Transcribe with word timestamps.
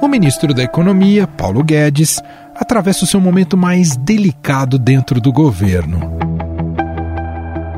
o 0.00 0.08
ministro 0.08 0.52
da 0.52 0.62
Economia, 0.62 1.26
Paulo 1.26 1.62
Guedes, 1.62 2.20
atravessa 2.54 3.04
o 3.04 3.06
seu 3.06 3.20
momento 3.20 3.56
mais 3.56 3.96
delicado 3.96 4.78
dentro 4.78 5.20
do 5.20 5.32
governo. 5.32 6.16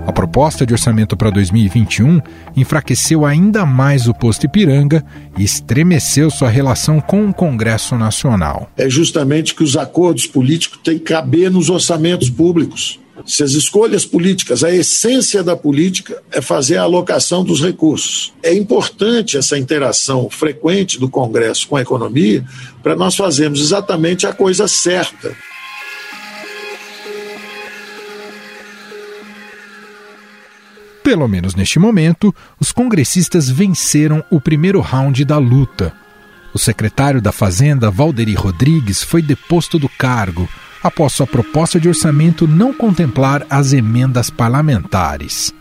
A 0.06 0.12
proposta 0.12 0.64
de 0.64 0.72
orçamento 0.72 1.16
para 1.16 1.30
2021 1.30 2.20
enfraqueceu 2.56 3.26
ainda 3.26 3.66
mais 3.66 4.08
o 4.08 4.14
posto 4.14 4.46
Ipiranga 4.46 5.04
e 5.36 5.44
estremeceu 5.44 6.30
sua 6.30 6.48
relação 6.48 6.98
com 6.98 7.28
o 7.28 7.34
Congresso 7.34 7.94
Nacional. 7.96 8.70
É 8.76 8.88
justamente 8.88 9.54
que 9.54 9.62
os 9.62 9.76
acordos 9.76 10.26
políticos 10.26 10.80
têm 10.82 10.98
que 10.98 11.04
caber 11.04 11.50
nos 11.50 11.68
orçamentos 11.68 12.30
públicos. 12.30 12.98
Se 13.26 13.42
as 13.42 13.52
escolhas 13.52 14.04
políticas, 14.04 14.64
a 14.64 14.74
essência 14.74 15.42
da 15.42 15.56
política 15.56 16.22
é 16.30 16.40
fazer 16.40 16.76
a 16.76 16.82
alocação 16.82 17.44
dos 17.44 17.60
recursos. 17.60 18.32
É 18.42 18.54
importante 18.54 19.36
essa 19.36 19.58
interação 19.58 20.30
frequente 20.30 20.98
do 20.98 21.08
Congresso 21.08 21.68
com 21.68 21.76
a 21.76 21.82
economia 21.82 22.44
para 22.82 22.96
nós 22.96 23.16
fazermos 23.16 23.60
exatamente 23.60 24.26
a 24.26 24.32
coisa 24.32 24.66
certa. 24.66 25.36
Pelo 31.02 31.26
menos 31.26 31.54
neste 31.54 31.78
momento, 31.78 32.34
os 32.60 32.70
congressistas 32.70 33.48
venceram 33.48 34.22
o 34.30 34.40
primeiro 34.40 34.80
round 34.80 35.24
da 35.24 35.38
luta. 35.38 35.92
O 36.52 36.58
secretário 36.58 37.20
da 37.20 37.32
Fazenda, 37.32 37.90
Valderi 37.90 38.34
Rodrigues, 38.34 39.02
foi 39.02 39.22
deposto 39.22 39.78
do 39.78 39.88
cargo 39.88 40.48
após 40.88 41.12
sua 41.12 41.26
proposta 41.26 41.78
de 41.78 41.88
orçamento 41.88 42.48
não 42.48 42.72
contemplar 42.72 43.46
as 43.48 43.72
emendas 43.72 44.30
parlamentares. 44.30 45.54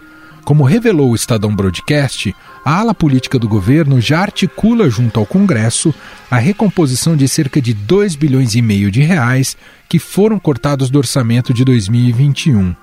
Como 0.44 0.64
revelou 0.64 1.12
o 1.12 1.16
Estadão 1.16 1.54
Broadcast, 1.54 2.34
a 2.64 2.80
ala 2.80 2.94
política 2.94 3.38
do 3.38 3.50
governo 3.50 4.00
já 4.00 4.22
articula 4.22 4.90
junto 4.90 5.20
ao 5.20 5.26
Congresso 5.26 5.94
a 6.32 6.38
recomposição 6.38 7.18
de 7.18 7.28
cerca 7.28 7.62
de 7.62 7.74
2 7.74 8.16
bilhões 8.16 8.56
e 8.56 8.62
meio 8.62 8.90
de 8.90 9.02
reais 9.02 9.58
que 9.90 10.00
foram 10.00 10.40
cortados 10.40 10.90
do 10.90 10.98
orçamento 10.98 11.54
de 11.54 11.66
2021. 11.66 12.74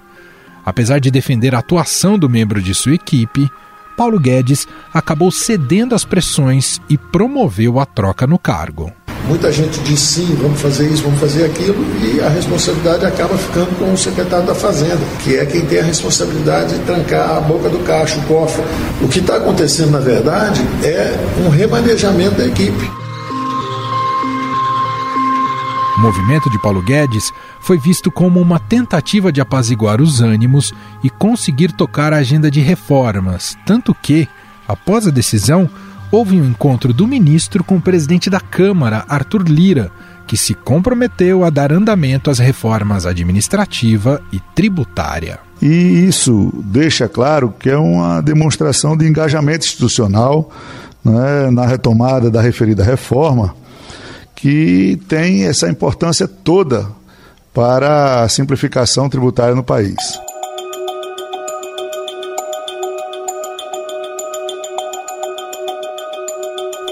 Apesar 0.64 0.98
de 0.98 1.10
defender 1.10 1.54
a 1.54 1.58
atuação 1.58 2.18
do 2.18 2.28
membro 2.28 2.62
de 2.62 2.74
sua 2.74 2.94
equipe, 2.94 3.50
Paulo 3.96 4.20
Guedes 4.20 4.68
acabou 4.92 5.30
cedendo 5.30 5.94
às 5.94 6.04
pressões 6.04 6.80
e 6.88 6.98
promoveu 6.98 7.80
a 7.80 7.86
troca 7.86 8.26
no 8.26 8.38
cargo. 8.38 8.92
Muita 9.26 9.50
gente 9.50 9.80
diz 9.80 10.00
sim, 10.00 10.36
vamos 10.40 10.60
fazer 10.60 10.86
isso, 10.90 11.02
vamos 11.02 11.18
fazer 11.18 11.44
aquilo, 11.44 11.82
e 12.02 12.20
a 12.20 12.28
responsabilidade 12.28 13.06
acaba 13.06 13.36
ficando 13.38 13.78
com 13.78 13.92
o 13.92 13.96
secretário 13.96 14.46
da 14.46 14.54
Fazenda, 14.54 15.00
que 15.22 15.36
é 15.36 15.46
quem 15.46 15.64
tem 15.64 15.80
a 15.80 15.82
responsabilidade 15.82 16.74
de 16.74 16.84
trancar 16.84 17.38
a 17.38 17.40
boca 17.40 17.70
do 17.70 17.78
caixa, 17.80 18.18
o 18.18 18.22
cofre. 18.24 18.62
O 19.00 19.08
que 19.08 19.20
está 19.20 19.36
acontecendo, 19.36 19.92
na 19.92 19.98
verdade, 19.98 20.60
é 20.82 21.16
um 21.44 21.48
remanejamento 21.48 22.36
da 22.36 22.46
equipe. 22.46 22.90
O 25.96 26.00
movimento 26.00 26.50
de 26.50 26.60
Paulo 26.60 26.82
Guedes 26.82 27.32
foi 27.60 27.78
visto 27.78 28.10
como 28.10 28.40
uma 28.40 28.58
tentativa 28.58 29.32
de 29.32 29.40
apaziguar 29.40 30.02
os 30.02 30.20
ânimos 30.20 30.74
e 31.02 31.08
conseguir 31.08 31.72
tocar 31.72 32.12
a 32.12 32.18
agenda 32.18 32.50
de 32.50 32.60
reformas, 32.60 33.56
tanto 33.64 33.94
que, 33.94 34.28
após 34.68 35.06
a 35.06 35.10
decisão, 35.10 35.70
houve 36.10 36.40
um 36.40 36.44
encontro 36.44 36.92
do 36.92 37.06
ministro 37.06 37.62
com 37.64 37.76
o 37.76 37.80
presidente 37.80 38.30
da 38.30 38.40
Câmara, 38.40 39.04
Arthur 39.08 39.42
Lira, 39.48 39.90
que 40.26 40.36
se 40.36 40.54
comprometeu 40.54 41.44
a 41.44 41.50
dar 41.50 41.72
andamento 41.72 42.30
às 42.30 42.38
reformas 42.38 43.06
administrativa 43.06 44.22
e 44.32 44.40
tributária. 44.54 45.38
E 45.60 46.06
isso 46.06 46.52
deixa 46.64 47.08
claro 47.08 47.54
que 47.58 47.70
é 47.70 47.76
uma 47.76 48.20
demonstração 48.20 48.96
de 48.96 49.06
engajamento 49.06 49.66
institucional 49.66 50.50
né, 51.04 51.50
na 51.50 51.66
retomada 51.66 52.30
da 52.30 52.40
referida 52.40 52.82
reforma, 52.82 53.54
que 54.34 54.98
tem 55.08 55.44
essa 55.44 55.68
importância 55.68 56.26
toda 56.26 56.88
para 57.52 58.22
a 58.22 58.28
simplificação 58.28 59.08
tributária 59.08 59.54
no 59.54 59.62
país. 59.62 60.18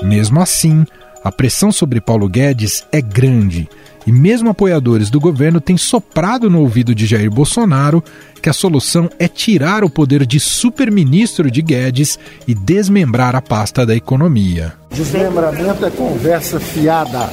Mesmo 0.05 0.41
assim, 0.41 0.85
a 1.25 1.31
pressão 1.31 1.71
sobre 1.71 2.01
Paulo 2.01 2.29
Guedes 2.29 2.85
é 2.91 3.01
grande 3.01 3.69
e 4.07 4.11
mesmo 4.11 4.51
apoiadores 4.51 5.11
do 5.11 5.21
governo 5.21 5.61
têm 5.61 5.77
soprado 5.77 6.51
no 6.51 6.61
ouvido 6.61 6.95
de 6.95 7.07
Jair 7.07 7.31
Bolsonaro 7.31 8.03
que 8.41 8.49
a 8.49 8.53
solução 8.53 9.09
é 9.19 9.29
tirar 9.29 9.85
o 9.85 9.91
poder 9.91 10.27
de 10.27 10.41
superministro 10.41 11.51
de 11.51 11.62
Guedes 11.62 12.19
e 12.47 12.55
desmembrar 12.55 13.37
a 13.37 13.41
pasta 13.41 13.87
da 13.87 13.95
economia. 13.95 14.73
Desmembramento 14.91 15.87
é 15.87 15.91
conversa 15.91 16.59
fiada. 16.59 17.33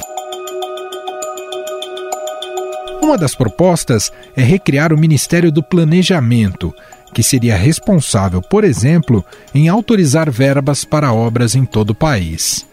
Uma 3.02 3.18
das 3.18 3.34
propostas 3.34 4.12
é 4.36 4.44
recriar 4.44 4.94
o 4.94 4.98
Ministério 4.98 5.52
do 5.52 5.64
Planejamento, 5.64 6.72
que 7.14 7.24
seria 7.24 7.56
responsável, 7.56 8.42
por 8.42 8.64
exemplo, 8.64 9.24
em 9.54 9.68
autorizar 9.68 10.30
verbas 10.30 10.84
para 10.84 11.14
obras 11.14 11.56
em 11.56 11.66
todo 11.66 11.92
o 11.92 11.96
país. 11.96 12.66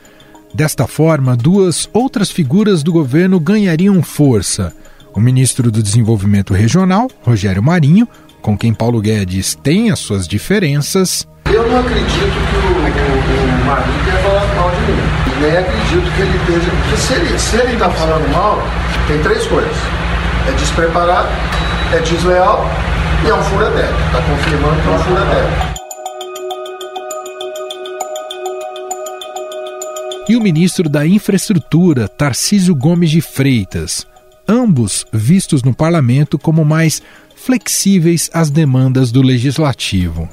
Desta 0.55 0.87
forma, 0.87 1.37
duas 1.37 1.89
outras 1.93 2.31
figuras 2.31 2.83
do 2.83 2.93
governo 2.93 3.39
ganhariam 3.39 4.03
força: 4.03 4.73
o 5.15 5.21
ministro 5.21 5.71
do 5.71 5.83
Desenvolvimento 5.83 6.55
Regional, 6.55 7.11
Rogério 7.23 7.63
Marinho, 7.63 8.09
com 8.41 8.57
quem 8.57 8.73
Paulo 8.73 9.01
Guedes 9.01 9.55
tem 9.55 9.91
as 9.91 9.99
suas 9.99 10.27
diferenças. 10.27 11.27
Eu 11.53 11.69
não 11.69 11.81
acredito 11.81 12.09
que 12.09 12.57
o, 12.57 12.71
o, 12.71 13.63
o 13.63 13.67
Marinho 13.67 14.05
tenha 14.05 14.19
falado 14.23 14.57
mal 14.57 14.71
de 14.71 14.81
mim. 14.93 15.17
Nem 15.41 15.57
acredito 15.59 16.17
que 16.17 16.23
ele 16.23 16.37
esteja. 16.39 16.71
Porque 16.71 16.97
se 16.97 17.13
ele, 17.13 17.39
se 17.39 17.57
ele 17.57 17.73
está 17.75 17.91
falando 17.91 18.33
mal, 18.33 18.63
tem 19.07 19.19
três 19.23 19.47
coisas: 19.47 19.77
é 20.49 20.53
despreparado, 20.53 21.29
é 21.93 21.99
desleal 22.01 22.67
e 23.25 23.28
é 23.28 23.34
um 23.34 23.43
fura-teto. 23.43 23.94
Está 24.06 24.22
confirmando 24.22 24.82
que 24.82 24.88
é 24.88 24.91
um 24.91 24.99
fura-teto. 24.99 25.77
E 30.28 30.37
o 30.37 30.41
ministro 30.41 30.88
da 30.88 31.06
Infraestrutura, 31.06 32.09
Tarcísio 32.09 32.75
Gomes 32.75 33.10
de 33.10 33.21
Freitas, 33.21 34.06
ambos 34.49 35.06
vistos 35.12 35.62
no 35.62 35.72
parlamento 35.72 36.37
como 36.37 36.65
mais 36.65 37.00
flexíveis 37.37 38.28
às 38.34 38.50
demandas 38.50 39.12
do 39.12 39.22
legislativo. 39.22 40.28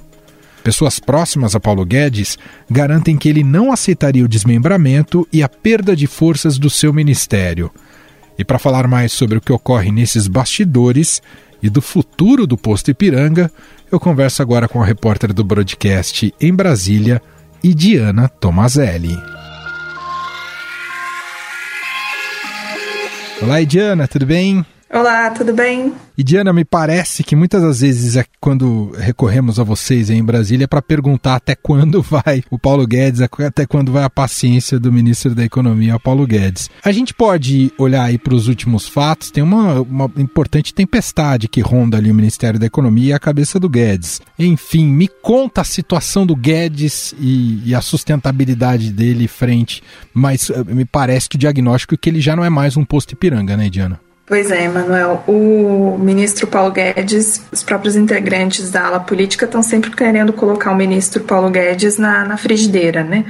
Pessoas 0.63 0.97
próximas 0.97 1.55
a 1.55 1.59
Paulo 1.59 1.85
Guedes 1.85 2.39
garantem 2.69 3.17
que 3.17 3.29
ele 3.29 3.43
não 3.43 3.71
aceitaria 3.71 4.23
o 4.23 4.27
desmembramento 4.27 5.27
e 5.31 5.43
a 5.43 5.49
perda 5.49 5.95
de 5.95 6.07
forças 6.07 6.57
do 6.57 6.69
seu 6.69 6.91
ministério. 6.93 7.69
E 8.39 8.43
para 8.43 8.57
falar 8.57 8.87
mais 8.87 9.11
sobre 9.11 9.37
o 9.37 9.41
que 9.41 9.51
ocorre 9.51 9.91
nesses 9.91 10.27
bastidores, 10.27 11.21
e 11.63 11.69
do 11.69 11.81
futuro 11.81 12.45
do 12.45 12.57
posto 12.57 12.91
Ipiranga, 12.91 13.49
eu 13.89 13.97
converso 13.97 14.41
agora 14.41 14.67
com 14.67 14.83
a 14.83 14.85
repórter 14.85 15.31
do 15.33 15.45
broadcast 15.45 16.33
em 16.39 16.53
Brasília, 16.53 17.21
Idiana 17.63 18.27
Tomazelli. 18.27 19.17
Olá, 23.41 23.61
Idiana, 23.61 24.09
tudo 24.09 24.25
bem? 24.25 24.65
Olá, 24.93 25.31
tudo 25.31 25.55
bem? 25.55 25.91
E 26.15 26.23
Diana, 26.23 26.53
me 26.53 26.63
parece 26.63 27.23
que 27.23 27.35
muitas 27.35 27.63
das 27.63 27.81
vezes 27.81 28.15
é 28.15 28.23
quando 28.39 28.91
recorremos 28.95 29.59
a 29.59 29.63
vocês 29.63 30.11
em 30.11 30.23
Brasília 30.23 30.67
para 30.67 30.83
perguntar 30.83 31.33
até 31.33 31.55
quando 31.55 31.99
vai 32.03 32.43
o 32.51 32.59
Paulo 32.59 32.85
Guedes, 32.85 33.19
até 33.19 33.65
quando 33.65 33.91
vai 33.91 34.03
a 34.03 34.09
paciência 34.09 34.79
do 34.79 34.93
ministro 34.93 35.33
da 35.33 35.43
Economia, 35.43 35.99
Paulo 35.99 36.27
Guedes. 36.27 36.69
A 36.85 36.91
gente 36.91 37.11
pode 37.11 37.73
olhar 37.79 38.03
aí 38.03 38.19
para 38.19 38.35
os 38.35 38.47
últimos 38.47 38.87
fatos, 38.87 39.31
tem 39.31 39.43
uma, 39.43 39.81
uma 39.81 40.11
importante 40.15 40.75
tempestade 40.75 41.47
que 41.47 41.59
ronda 41.59 41.97
ali 41.97 42.11
o 42.11 42.15
Ministério 42.15 42.59
da 42.59 42.67
Economia 42.67 43.09
e 43.09 43.13
a 43.13 43.19
cabeça 43.19 43.59
do 43.59 43.67
Guedes. 43.67 44.21
Enfim, 44.37 44.85
me 44.85 45.07
conta 45.07 45.61
a 45.61 45.63
situação 45.63 46.23
do 46.23 46.35
Guedes 46.35 47.15
e, 47.19 47.63
e 47.65 47.73
a 47.73 47.81
sustentabilidade 47.81 48.93
dele 48.93 49.27
frente, 49.27 49.81
mas 50.13 50.51
eh, 50.51 50.63
me 50.65 50.85
parece 50.85 51.29
que 51.29 51.35
o 51.35 51.39
diagnóstico 51.39 51.95
é 51.95 51.97
que 51.97 52.11
ele 52.11 52.21
já 52.21 52.35
não 52.35 52.45
é 52.45 52.49
mais 52.51 52.77
um 52.77 52.85
posto 52.85 53.13
Ipiranga, 53.13 53.57
né, 53.57 53.71
Diana? 53.71 53.99
Pois 54.25 54.49
é, 54.51 54.69
Manuel. 54.69 55.21
O 55.27 55.97
ministro 55.97 56.47
Paulo 56.47 56.71
Guedes, 56.71 57.45
os 57.51 57.61
próprios 57.61 57.95
integrantes 57.95 58.71
da 58.71 58.85
ala 58.87 58.99
política 58.99 59.45
estão 59.45 59.61
sempre 59.61 59.91
querendo 59.91 60.31
colocar 60.31 60.71
o 60.71 60.75
ministro 60.75 61.23
Paulo 61.23 61.49
Guedes 61.49 61.97
na, 61.97 62.23
na 62.23 62.37
frigideira, 62.37 63.03
né? 63.03 63.25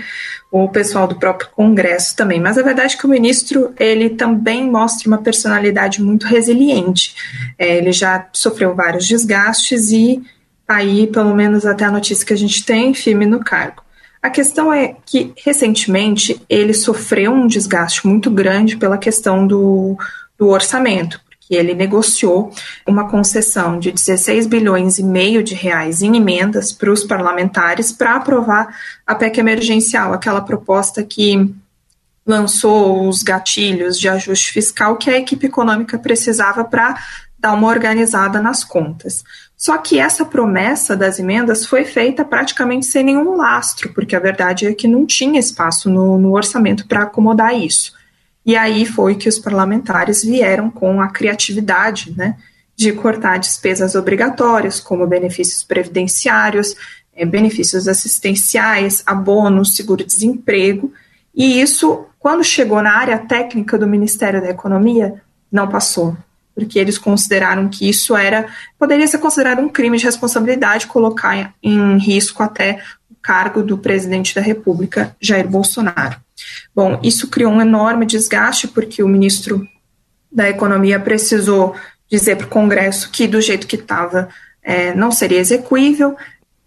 O 0.51 0.69
pessoal 0.69 1.07
do 1.07 1.15
próprio 1.15 1.49
Congresso 1.49 2.15
também. 2.15 2.39
Mas 2.39 2.59
a 2.59 2.61
verdade 2.61 2.93
é 2.93 2.97
que 2.97 3.07
o 3.07 3.09
ministro 3.09 3.73
ele 3.79 4.11
também 4.11 4.69
mostra 4.69 5.07
uma 5.07 5.17
personalidade 5.17 5.99
muito 5.99 6.27
resiliente. 6.27 7.15
É, 7.57 7.77
ele 7.77 7.91
já 7.91 8.27
sofreu 8.31 8.75
vários 8.75 9.07
desgastes 9.07 9.91
e 9.91 10.21
aí, 10.67 11.07
pelo 11.07 11.35
menos 11.35 11.65
até 11.65 11.85
a 11.85 11.91
notícia 11.91 12.25
que 12.25 12.33
a 12.33 12.37
gente 12.37 12.63
tem, 12.63 12.93
firme 12.93 13.25
no 13.25 13.39
cargo. 13.39 13.81
A 14.21 14.29
questão 14.29 14.71
é 14.71 14.95
que, 15.05 15.33
recentemente, 15.43 16.39
ele 16.47 16.73
sofreu 16.73 17.33
um 17.33 17.47
desgaste 17.47 18.07
muito 18.07 18.29
grande 18.31 18.77
pela 18.77 18.97
questão 18.97 19.45
do 19.45 19.97
do 20.37 20.47
orçamento, 20.47 21.19
porque 21.27 21.55
ele 21.55 21.73
negociou 21.73 22.51
uma 22.87 23.09
concessão 23.09 23.79
de 23.79 23.91
16 23.91 24.47
bilhões 24.47 24.97
e 24.97 25.03
meio 25.03 25.43
de 25.43 25.53
reais 25.53 26.01
em 26.01 26.15
emendas 26.15 26.71
para 26.71 26.91
os 26.91 27.03
parlamentares 27.03 27.91
para 27.91 28.15
aprovar 28.15 28.75
a 29.05 29.15
PEC 29.15 29.39
emergencial, 29.39 30.13
aquela 30.13 30.41
proposta 30.41 31.03
que 31.03 31.53
lançou 32.25 33.07
os 33.07 33.21
gatilhos 33.21 33.99
de 33.99 34.07
ajuste 34.07 34.51
fiscal 34.51 34.95
que 34.95 35.09
a 35.09 35.17
equipe 35.17 35.47
econômica 35.47 35.99
precisava 35.99 36.63
para 36.63 36.97
dar 37.37 37.53
uma 37.53 37.67
organizada 37.67 38.41
nas 38.41 38.63
contas. 38.63 39.23
Só 39.57 39.77
que 39.77 39.99
essa 39.99 40.23
promessa 40.23 40.95
das 40.95 41.19
emendas 41.19 41.65
foi 41.65 41.83
feita 41.83 42.23
praticamente 42.23 42.85
sem 42.85 43.03
nenhum 43.03 43.35
lastro, 43.35 43.93
porque 43.93 44.15
a 44.15 44.19
verdade 44.19 44.65
é 44.65 44.73
que 44.73 44.87
não 44.87 45.05
tinha 45.05 45.39
espaço 45.39 45.89
no, 45.89 46.17
no 46.17 46.33
orçamento 46.33 46.87
para 46.87 47.03
acomodar 47.03 47.53
isso. 47.53 47.93
E 48.45 48.55
aí 48.55 48.85
foi 48.85 49.15
que 49.15 49.29
os 49.29 49.39
parlamentares 49.39 50.23
vieram 50.23 50.69
com 50.69 51.01
a 51.01 51.07
criatividade, 51.09 52.13
né, 52.17 52.35
de 52.75 52.91
cortar 52.91 53.37
despesas 53.37 53.95
obrigatórias, 53.95 54.79
como 54.79 55.07
benefícios 55.07 55.63
previdenciários, 55.63 56.75
é, 57.15 57.25
benefícios 57.25 57.87
assistenciais, 57.87 59.03
abonos, 59.05 59.75
seguro-desemprego, 59.75 60.91
e 61.35 61.61
isso, 61.61 62.05
quando 62.19 62.43
chegou 62.43 62.81
na 62.81 62.93
área 62.93 63.17
técnica 63.17 63.77
do 63.77 63.87
Ministério 63.87 64.41
da 64.41 64.49
Economia, 64.49 65.21
não 65.51 65.67
passou, 65.67 66.15
porque 66.53 66.77
eles 66.77 66.97
consideraram 66.97 67.67
que 67.67 67.89
isso 67.89 68.15
era 68.15 68.47
poderia 68.77 69.07
ser 69.07 69.17
considerado 69.17 69.59
um 69.59 69.69
crime 69.69 69.97
de 69.97 70.05
responsabilidade, 70.05 70.87
colocar 70.87 71.53
em 71.61 71.97
risco 71.97 72.43
até 72.43 72.81
o 73.09 73.15
cargo 73.15 73.63
do 73.63 73.77
presidente 73.77 74.35
da 74.35 74.41
República, 74.41 75.15
Jair 75.19 75.47
Bolsonaro. 75.47 76.22
Bom, 76.75 76.99
isso 77.03 77.27
criou 77.27 77.51
um 77.51 77.61
enorme 77.61 78.05
desgaste, 78.05 78.67
porque 78.67 79.03
o 79.03 79.07
ministro 79.07 79.67
da 80.31 80.49
Economia 80.49 80.99
precisou 80.99 81.75
dizer 82.09 82.35
para 82.37 82.47
o 82.47 82.49
Congresso 82.49 83.09
que, 83.11 83.27
do 83.27 83.41
jeito 83.41 83.67
que 83.67 83.75
estava, 83.75 84.29
é, 84.61 84.93
não 84.93 85.11
seria 85.11 85.39
execuível. 85.39 86.15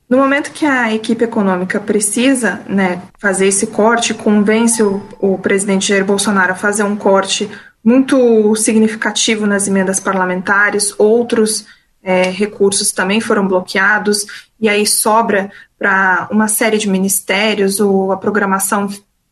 No 0.09 0.19
momento 0.19 0.53
que 0.53 0.65
a 0.65 0.95
equipe 0.95 1.25
econômica 1.25 1.81
precisa 1.81 2.61
né, 2.69 3.03
fazer 3.19 3.49
esse 3.49 3.67
corte, 3.67 4.15
convence 4.15 4.83
o, 4.83 5.03
o 5.19 5.37
presidente 5.39 5.89
Jair 5.89 6.05
Bolsonaro 6.05 6.53
a 6.53 6.57
fazer 6.57 6.85
um 6.85 6.95
corte 6.95 7.51
muito 7.83 8.55
significativo 8.57 9.47
nas 9.47 9.67
emendas 9.67 9.99
parlamentares, 9.99 10.95
outros 10.99 11.67
é, 12.03 12.23
recursos 12.31 12.93
também 12.93 13.21
foram 13.21 13.49
bloqueados, 13.49 14.27
e 14.61 14.69
aí 14.69 14.87
sobra 14.87 15.51
para 15.77 16.29
uma 16.31 16.47
série 16.47 16.79
de 16.79 16.89
ministérios 16.89 17.81
ou 17.81 18.13
a 18.13 18.17
programação 18.17 18.89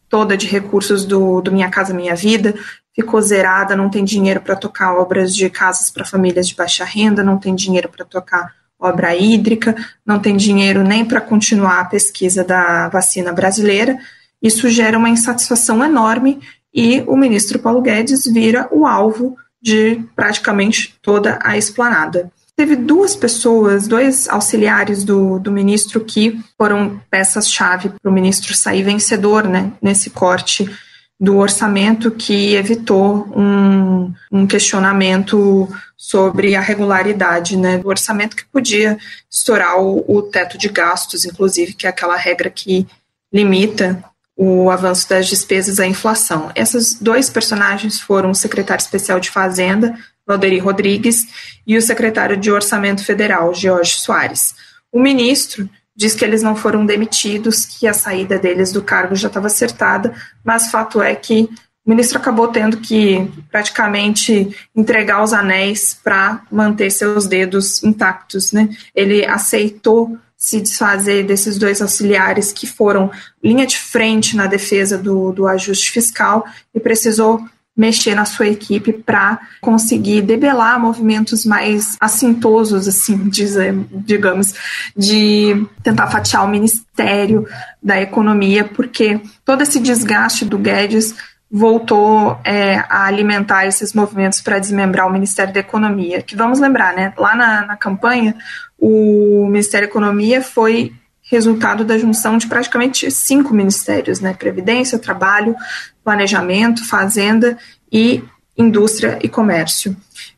toda 0.08 0.36
de 0.36 0.46
recursos 0.46 1.04
do, 1.04 1.40
do 1.40 1.52
Minha 1.52 1.70
Casa 1.70 1.94
Minha 1.94 2.14
Vida 2.14 2.54
ficou 2.94 3.20
zerada, 3.20 3.74
não 3.74 3.90
tem 3.90 4.04
dinheiro 4.04 4.40
para 4.40 4.54
tocar 4.54 4.94
obras 4.94 5.34
de 5.34 5.50
casas 5.50 5.90
para 5.90 6.04
famílias 6.04 6.46
de 6.46 6.54
baixa 6.54 6.84
renda, 6.84 7.24
não 7.24 7.38
tem 7.38 7.54
dinheiro 7.54 7.88
para 7.88 8.04
tocar 8.04 8.54
obra 8.78 9.16
hídrica, 9.16 9.74
não 10.06 10.18
tem 10.18 10.36
dinheiro 10.36 10.84
nem 10.84 11.04
para 11.04 11.20
continuar 11.20 11.80
a 11.80 11.84
pesquisa 11.84 12.44
da 12.44 12.88
vacina 12.88 13.32
brasileira. 13.32 13.98
Isso 14.40 14.68
gera 14.68 14.98
uma 14.98 15.08
insatisfação 15.08 15.84
enorme 15.84 16.40
e 16.72 17.02
o 17.06 17.16
ministro 17.16 17.58
Paulo 17.58 17.80
Guedes 17.80 18.24
vira 18.26 18.68
o 18.70 18.86
alvo 18.86 19.36
de 19.60 20.04
praticamente 20.14 20.94
toda 21.00 21.38
a 21.42 21.56
esplanada. 21.56 22.30
Teve 22.56 22.76
duas 22.76 23.16
pessoas, 23.16 23.88
dois 23.88 24.28
auxiliares 24.28 25.02
do, 25.04 25.40
do 25.40 25.50
ministro 25.50 26.04
que 26.04 26.40
foram 26.56 27.00
peças-chave 27.10 27.88
para 28.00 28.10
o 28.10 28.14
ministro 28.14 28.54
sair 28.54 28.82
vencedor 28.82 29.48
né, 29.48 29.72
nesse 29.82 30.10
corte 30.10 30.70
do 31.18 31.36
orçamento 31.38 32.10
que 32.10 32.54
evitou 32.54 33.26
um, 33.36 34.12
um 34.30 34.46
questionamento 34.46 35.68
sobre 35.96 36.54
a 36.54 36.60
regularidade 36.60 37.56
né, 37.56 37.78
do 37.78 37.88
orçamento 37.88 38.36
que 38.36 38.44
podia 38.46 38.98
estourar 39.30 39.80
o, 39.80 40.04
o 40.06 40.22
teto 40.22 40.58
de 40.58 40.68
gastos, 40.68 41.24
inclusive, 41.24 41.72
que 41.72 41.86
é 41.86 41.90
aquela 41.90 42.16
regra 42.16 42.50
que 42.50 42.86
limita 43.32 44.04
o 44.36 44.70
avanço 44.70 45.08
das 45.08 45.28
despesas 45.28 45.80
à 45.80 45.86
inflação. 45.86 46.50
Esses 46.54 46.94
dois 47.00 47.30
personagens 47.30 48.00
foram 48.00 48.30
o 48.30 48.34
secretário 48.34 48.82
especial 48.82 49.18
de 49.18 49.30
Fazenda, 49.30 49.96
Valderi 50.26 50.58
Rodrigues, 50.58 51.26
e 51.66 51.76
o 51.76 51.82
secretário 51.82 52.36
de 52.36 52.50
Orçamento 52.50 53.04
Federal, 53.04 53.54
Jorge 53.54 53.96
Soares. 53.96 54.54
O 54.92 55.00
ministro 55.00 55.68
diz 55.96 56.14
que 56.14 56.24
eles 56.24 56.42
não 56.42 56.56
foram 56.56 56.84
demitidos, 56.84 57.64
que 57.64 57.86
a 57.86 57.94
saída 57.94 58.38
deles 58.38 58.72
do 58.72 58.82
cargo 58.82 59.14
já 59.14 59.28
estava 59.28 59.46
acertada, 59.46 60.14
mas 60.44 60.70
fato 60.70 61.00
é 61.00 61.14
que 61.14 61.48
o 61.86 61.90
ministro 61.90 62.18
acabou 62.18 62.48
tendo 62.48 62.78
que 62.78 63.30
praticamente 63.50 64.56
entregar 64.74 65.22
os 65.22 65.32
anéis 65.32 65.94
para 65.94 66.42
manter 66.50 66.90
seus 66.90 67.26
dedos 67.26 67.82
intactos. 67.84 68.52
Né? 68.52 68.70
Ele 68.94 69.24
aceitou 69.26 70.16
se 70.36 70.60
desfazer 70.60 71.24
desses 71.24 71.58
dois 71.58 71.80
auxiliares 71.80 72.52
que 72.52 72.66
foram 72.66 73.10
linha 73.42 73.66
de 73.66 73.78
frente 73.78 74.36
na 74.36 74.46
defesa 74.46 74.96
do, 74.96 75.32
do 75.32 75.46
ajuste 75.46 75.90
fiscal 75.90 76.44
e 76.74 76.80
precisou 76.80 77.40
mexer 77.76 78.14
na 78.14 78.24
sua 78.24 78.46
equipe 78.46 78.92
para 78.92 79.40
conseguir 79.60 80.22
debelar 80.22 80.78
movimentos 80.78 81.44
mais 81.44 81.96
assintosos, 82.00 82.86
assim, 82.86 83.28
dizer, 83.28 83.74
digamos, 83.90 84.54
de 84.96 85.66
tentar 85.82 86.06
fatiar 86.06 86.44
o 86.44 86.48
Ministério 86.48 87.46
da 87.82 88.00
Economia, 88.00 88.64
porque 88.64 89.20
todo 89.44 89.62
esse 89.62 89.80
desgaste 89.80 90.44
do 90.44 90.58
Guedes 90.58 91.14
voltou 91.50 92.38
é, 92.44 92.78
a 92.88 93.06
alimentar 93.06 93.66
esses 93.66 93.92
movimentos 93.92 94.40
para 94.40 94.58
desmembrar 94.58 95.06
o 95.06 95.12
Ministério 95.12 95.52
da 95.52 95.60
Economia. 95.60 96.22
Que 96.22 96.34
vamos 96.34 96.58
lembrar, 96.58 96.94
né? 96.94 97.12
Lá 97.16 97.36
na, 97.36 97.66
na 97.66 97.76
campanha, 97.76 98.34
o 98.78 99.46
Ministério 99.46 99.86
da 99.86 99.90
Economia 99.90 100.42
foi 100.42 100.92
resultado 101.34 101.84
da 101.84 101.98
junção 101.98 102.38
de 102.38 102.46
praticamente 102.46 103.10
cinco 103.10 103.52
ministérios, 103.52 104.20
né? 104.20 104.32
Previdência, 104.32 104.98
Trabalho, 104.98 105.56
Planejamento, 106.04 106.86
Fazenda 106.88 107.58
e 107.92 108.22
Indústria 108.56 109.18
e 109.20 109.28
Comércio. 109.28 109.96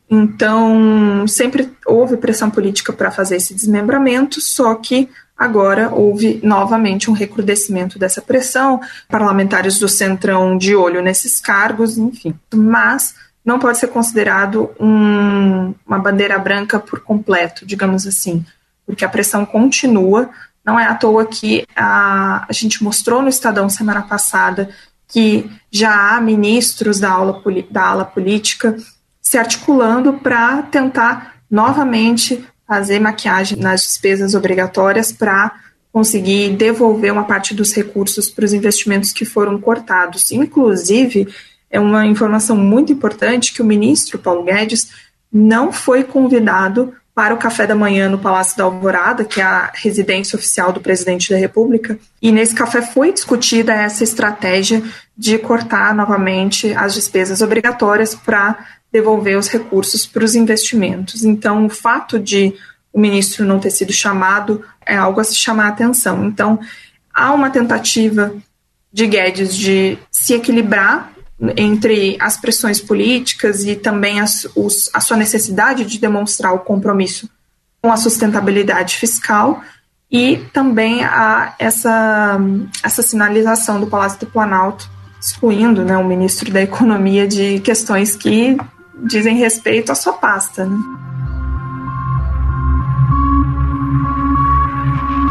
Então, 0.09 1.27
sempre 1.27 1.69
houve 1.85 2.17
pressão 2.17 2.49
política 2.49 2.91
para 2.91 3.11
fazer 3.11 3.35
esse 3.35 3.53
desmembramento, 3.53 4.41
só 4.41 4.73
que 4.73 5.07
agora 5.37 5.93
houve 5.93 6.39
novamente 6.43 7.11
um 7.11 7.13
recrudescimento 7.13 7.99
dessa 7.99 8.21
pressão, 8.21 8.81
parlamentares 9.07 9.77
do 9.77 9.87
Centrão 9.87 10.57
de 10.57 10.75
olho 10.75 11.03
nesses 11.03 11.39
cargos, 11.39 11.97
enfim. 11.97 12.33
Mas 12.51 13.13
não 13.45 13.59
pode 13.59 13.77
ser 13.77 13.87
considerado 13.87 14.71
um, 14.79 15.75
uma 15.85 15.99
bandeira 15.99 16.39
branca 16.39 16.79
por 16.79 17.01
completo, 17.01 17.65
digamos 17.65 18.07
assim, 18.07 18.43
porque 18.85 19.05
a 19.05 19.09
pressão 19.09 19.45
continua, 19.45 20.29
não 20.67 20.77
é 20.77 20.85
à 20.85 20.93
toa 20.93 21.25
que 21.25 21.65
a, 21.73 22.45
a 22.47 22.51
gente 22.51 22.83
mostrou 22.83 23.21
no 23.21 23.29
Estadão 23.29 23.69
semana 23.69 24.01
passada 24.01 24.69
que 25.07 25.49
já 25.71 26.17
há 26.17 26.19
ministros 26.19 26.99
da, 26.99 27.09
aula, 27.09 27.41
da 27.71 27.87
ala 27.87 28.03
política 28.03 28.75
se 29.21 29.37
articulando 29.37 30.13
para 30.13 30.61
tentar 30.63 31.37
novamente 31.49 32.45
fazer 32.67 32.99
maquiagem 32.99 33.57
nas 33.57 33.83
despesas 33.83 34.35
obrigatórias 34.35 35.13
para 35.13 35.55
conseguir 35.93 36.49
devolver 36.57 37.13
uma 37.13 37.23
parte 37.23 37.53
dos 37.53 37.73
recursos 37.73 38.29
para 38.29 38.43
os 38.43 38.51
investimentos 38.51 39.13
que 39.13 39.23
foram 39.23 39.59
cortados. 39.59 40.31
Inclusive, 40.31 41.33
é 41.71 41.79
uma 41.79 42.05
informação 42.05 42.57
muito 42.57 42.91
importante 42.91 43.53
que 43.53 43.61
o 43.61 43.65
ministro 43.65 44.19
Paulo 44.19 44.43
Guedes 44.43 44.89
não 45.31 45.71
foi 45.71 46.03
convidado 46.03 46.93
para 47.17 47.33
o 47.33 47.37
café 47.39 47.65
da 47.65 47.73
manhã 47.73 48.07
no 48.07 48.19
Palácio 48.19 48.55
da 48.55 48.65
Alvorada, 48.65 49.25
que 49.25 49.41
é 49.41 49.43
a 49.43 49.71
residência 49.73 50.37
oficial 50.37 50.71
do 50.71 50.79
presidente 50.79 51.31
da 51.31 51.35
República. 51.35 51.97
E 52.21 52.31
nesse 52.31 52.53
café 52.53 52.79
foi 52.79 53.11
discutida 53.11 53.73
essa 53.73 54.03
estratégia 54.03 54.83
de 55.17 55.39
cortar 55.39 55.95
novamente 55.95 56.71
as 56.75 56.93
despesas 56.93 57.41
obrigatórias 57.41 58.13
para 58.13 58.63
devolver 58.91 59.35
os 59.35 59.47
recursos 59.47 60.05
para 60.05 60.23
os 60.23 60.35
investimentos. 60.35 61.23
Então, 61.23 61.65
o 61.65 61.69
fato 61.69 62.19
de 62.19 62.53
o 62.93 62.99
ministro 62.99 63.43
não 63.43 63.59
ter 63.59 63.71
sido 63.71 63.91
chamado 63.91 64.63
é 64.85 64.95
algo 64.95 65.19
a 65.19 65.23
se 65.23 65.33
chamar 65.33 65.65
a 65.65 65.69
atenção. 65.69 66.23
Então, 66.23 66.59
há 67.11 67.33
uma 67.33 67.49
tentativa 67.49 68.31
de 68.93 69.07
Guedes 69.07 69.57
de 69.57 69.97
se 70.11 70.35
equilibrar 70.35 71.11
entre 71.55 72.17
as 72.19 72.37
pressões 72.37 72.81
políticas 72.81 73.63
e 73.63 73.75
também 73.75 74.19
as, 74.19 74.47
os, 74.55 74.89
a 74.93 74.99
sua 74.99 75.17
necessidade 75.17 75.85
de 75.85 75.99
demonstrar 75.99 76.53
o 76.53 76.59
compromisso 76.59 77.29
com 77.81 77.91
a 77.91 77.97
sustentabilidade 77.97 78.95
fiscal 78.95 79.61
e 80.11 80.37
também 80.51 81.03
a, 81.03 81.53
essa, 81.59 82.39
essa 82.83 83.01
sinalização 83.01 83.79
do 83.79 83.87
Palácio 83.87 84.21
do 84.21 84.25
Planalto 84.27 84.89
excluindo 85.19 85.83
né, 85.83 85.97
o 85.97 86.03
ministro 86.03 86.51
da 86.51 86.61
Economia 86.61 87.27
de 87.27 87.59
questões 87.59 88.15
que 88.15 88.57
dizem 89.03 89.35
respeito 89.35 89.91
à 89.91 89.95
sua 89.95 90.13
pasta. 90.13 90.65
Né? 90.65 90.77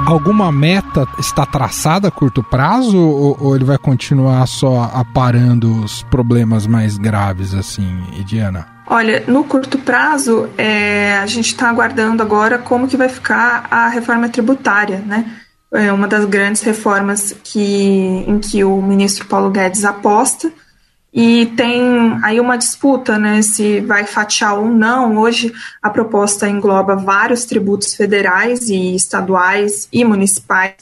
Alguma 0.06 0.52
meta 0.52 1.06
está 1.18 1.44
traçada 1.44 2.08
a 2.08 2.10
curto 2.12 2.42
prazo 2.42 2.96
ou, 2.96 3.36
ou 3.40 3.56
ele 3.56 3.64
vai 3.64 3.76
continuar 3.76 4.46
só 4.46 4.90
aparando 4.94 5.82
os 5.82 6.02
problemas 6.04 6.66
mais 6.66 6.96
graves 6.96 7.52
assim, 7.52 8.04
Ediana? 8.18 8.68
Olha, 8.86 9.24
no 9.26 9.42
curto 9.42 9.78
prazo, 9.78 10.48
é, 10.56 11.18
a 11.18 11.26
gente 11.26 11.46
está 11.46 11.68
aguardando 11.68 12.22
agora 12.22 12.56
como 12.56 12.86
que 12.86 12.96
vai 12.96 13.08
ficar 13.08 13.66
a 13.68 13.88
reforma 13.88 14.28
tributária, 14.28 14.98
né? 15.04 15.24
é 15.72 15.92
uma 15.92 16.06
das 16.06 16.24
grandes 16.24 16.62
reformas 16.62 17.34
que, 17.42 18.24
em 18.26 18.38
que 18.38 18.64
o 18.64 18.80
ministro 18.80 19.26
Paulo 19.26 19.50
Guedes 19.50 19.84
aposta. 19.84 20.52
E 21.18 21.46
tem 21.56 22.20
aí 22.22 22.38
uma 22.38 22.58
disputa, 22.58 23.18
né, 23.18 23.40
se 23.40 23.80
vai 23.80 24.04
fatiar 24.04 24.58
ou 24.58 24.66
não. 24.66 25.16
Hoje 25.16 25.50
a 25.82 25.88
proposta 25.88 26.46
engloba 26.46 26.94
vários 26.94 27.46
tributos 27.46 27.94
federais 27.94 28.68
e 28.68 28.94
estaduais 28.94 29.88
e 29.90 30.04
municipais. 30.04 30.74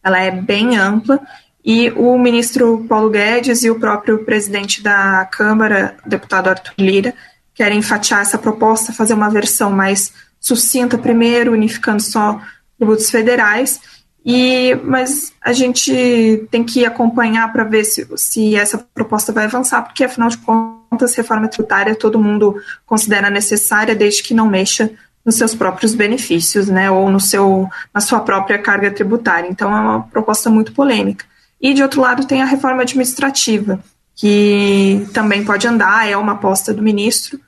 Ela 0.00 0.20
é 0.20 0.30
bem 0.30 0.78
ampla 0.78 1.20
e 1.64 1.90
o 1.90 2.16
ministro 2.16 2.86
Paulo 2.88 3.10
Guedes 3.10 3.64
e 3.64 3.70
o 3.70 3.80
próprio 3.80 4.24
presidente 4.24 4.80
da 4.80 5.24
Câmara, 5.24 5.96
deputado 6.06 6.50
Arthur 6.50 6.74
Lira, 6.78 7.12
querem 7.52 7.82
fatiar 7.82 8.22
essa 8.22 8.38
proposta, 8.38 8.92
fazer 8.92 9.14
uma 9.14 9.28
versão 9.28 9.72
mais 9.72 10.12
sucinta 10.38 10.96
primeiro, 10.96 11.50
unificando 11.50 12.00
só 12.00 12.40
tributos 12.78 13.10
federais. 13.10 13.80
E, 14.24 14.74
mas 14.84 15.32
a 15.40 15.52
gente 15.52 16.46
tem 16.50 16.62
que 16.62 16.84
acompanhar 16.84 17.50
para 17.52 17.64
ver 17.64 17.84
se, 17.84 18.06
se 18.16 18.54
essa 18.54 18.78
proposta 18.94 19.32
vai 19.32 19.44
avançar, 19.44 19.82
porque 19.82 20.04
afinal 20.04 20.28
de 20.28 20.38
contas, 20.38 21.14
reforma 21.14 21.48
tributária 21.48 21.94
todo 21.94 22.18
mundo 22.18 22.56
considera 22.84 23.30
necessária 23.30 23.94
desde 23.94 24.22
que 24.22 24.34
não 24.34 24.48
mexa 24.48 24.90
nos 25.24 25.36
seus 25.36 25.54
próprios 25.54 25.94
benefícios, 25.94 26.68
né, 26.68 26.90
ou 26.90 27.10
no 27.10 27.20
seu, 27.20 27.68
na 27.94 28.00
sua 28.00 28.20
própria 28.20 28.58
carga 28.58 28.90
tributária. 28.90 29.48
Então 29.48 29.74
é 29.74 29.80
uma 29.80 30.02
proposta 30.02 30.50
muito 30.50 30.72
polêmica. 30.72 31.24
E 31.60 31.74
de 31.74 31.82
outro 31.82 32.00
lado 32.00 32.26
tem 32.26 32.42
a 32.42 32.46
reforma 32.46 32.82
administrativa, 32.82 33.80
que 34.14 35.06
também 35.12 35.44
pode 35.44 35.66
andar, 35.66 36.08
é 36.08 36.16
uma 36.16 36.32
aposta 36.32 36.72
do 36.72 36.82
ministro, 36.82 37.38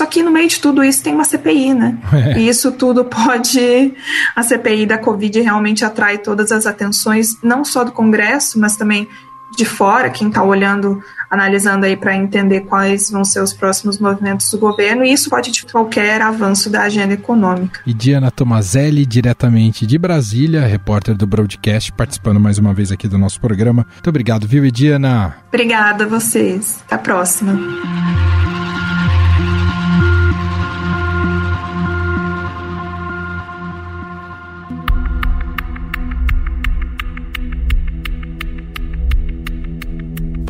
só 0.00 0.06
que 0.06 0.22
no 0.22 0.30
meio 0.30 0.48
de 0.48 0.58
tudo 0.58 0.82
isso 0.82 1.02
tem 1.02 1.12
uma 1.12 1.24
CPI, 1.24 1.74
né? 1.74 1.98
É. 2.20 2.38
E 2.38 2.48
isso 2.48 2.72
tudo 2.72 3.04
pode. 3.04 3.94
A 4.34 4.42
CPI 4.42 4.86
da 4.86 4.98
Covid 4.98 5.40
realmente 5.40 5.84
atrai 5.84 6.18
todas 6.18 6.52
as 6.52 6.66
atenções, 6.66 7.36
não 7.42 7.64
só 7.64 7.84
do 7.84 7.92
Congresso, 7.92 8.58
mas 8.58 8.76
também 8.76 9.08
de 9.56 9.64
fora, 9.64 10.10
quem 10.10 10.28
está 10.28 10.42
olhando, 10.42 11.02
analisando 11.30 11.86
aí 11.86 11.96
para 11.96 12.14
entender 12.14 12.62
quais 12.62 13.10
vão 13.10 13.24
ser 13.24 13.40
os 13.42 13.52
próximos 13.52 13.98
movimentos 13.98 14.50
do 14.50 14.58
governo, 14.58 15.04
e 15.04 15.12
isso 15.12 15.28
pode 15.28 15.50
de 15.50 15.64
qualquer 15.66 16.20
avanço 16.22 16.70
da 16.70 16.82
agenda 16.82 17.14
econômica. 17.14 17.80
E 17.86 17.92
Diana 17.92 18.30
Tomazelli, 18.30 19.04
diretamente 19.04 19.86
de 19.86 19.98
Brasília, 19.98 20.66
repórter 20.66 21.16
do 21.16 21.26
Broadcast, 21.26 21.92
participando 21.92 22.38
mais 22.38 22.58
uma 22.58 22.72
vez 22.72 22.92
aqui 22.92 23.08
do 23.08 23.18
nosso 23.18 23.40
programa. 23.40 23.86
Muito 23.92 24.08
obrigado, 24.08 24.46
viu, 24.46 24.64
e 24.64 24.70
Diana? 24.70 25.36
Obrigada 25.48 26.04
a 26.04 26.06
vocês. 26.06 26.82
Até 26.86 26.94
a 26.94 26.98
próxima. 26.98 27.58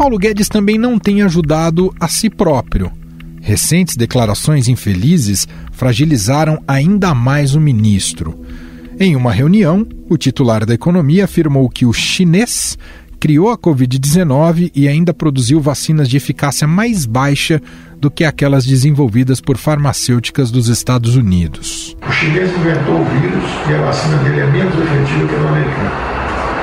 Paulo 0.00 0.16
Guedes 0.16 0.48
também 0.48 0.78
não 0.78 0.98
tem 0.98 1.20
ajudado 1.20 1.94
a 2.00 2.08
si 2.08 2.30
próprio. 2.30 2.90
Recentes 3.38 3.96
declarações 3.96 4.66
infelizes 4.66 5.46
fragilizaram 5.72 6.58
ainda 6.66 7.14
mais 7.14 7.54
o 7.54 7.60
ministro. 7.60 8.42
Em 8.98 9.14
uma 9.14 9.30
reunião, 9.30 9.86
o 10.08 10.16
titular 10.16 10.64
da 10.64 10.72
economia 10.72 11.26
afirmou 11.26 11.68
que 11.68 11.84
o 11.84 11.92
chinês 11.92 12.78
criou 13.20 13.50
a 13.50 13.58
Covid-19 13.58 14.72
e 14.74 14.88
ainda 14.88 15.12
produziu 15.12 15.60
vacinas 15.60 16.08
de 16.08 16.16
eficácia 16.16 16.66
mais 16.66 17.04
baixa 17.04 17.60
do 17.98 18.10
que 18.10 18.24
aquelas 18.24 18.64
desenvolvidas 18.64 19.38
por 19.38 19.58
farmacêuticas 19.58 20.50
dos 20.50 20.68
Estados 20.68 21.14
Unidos. 21.14 21.94
O 22.08 22.10
chinês 22.10 22.50
inventou 22.56 23.02
o 23.02 23.04
vírus 23.04 23.44
e 23.68 23.74
a 23.74 23.82
vacina 23.82 24.16
dele 24.22 24.40
é 24.40 24.46
menos 24.46 24.72
efetiva 24.72 25.28
que 25.28 25.34
a 25.34 25.38
do 25.38 25.48
americano. 25.48 25.90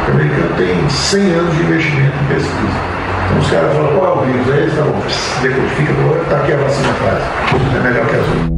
O 0.08 0.12
americano 0.12 0.56
tem 0.58 0.89
100 0.89 1.22
anos 1.34 1.56
de 1.56 1.62
investimento 1.62 2.15
em 2.24 2.27
pesquisa. 2.34 2.97
Então 3.27 3.39
os 3.39 3.50
caras 3.50 3.75
falam, 3.75 4.00
qual 4.00 4.05
é 4.05 4.22
o 4.22 4.25
vírus? 4.25 4.51
Aí 4.51 4.60
eles 4.62 4.74
falam, 4.74 4.93
decodifica, 5.41 5.93
tá 6.29 6.38
aqui 6.38 6.53
a 6.53 6.57
vacina 6.57 6.93
faz. 6.93 7.24
É 7.75 7.79
melhor 7.84 8.07
que 8.07 8.15
as 8.15 8.27
outras. 8.27 8.57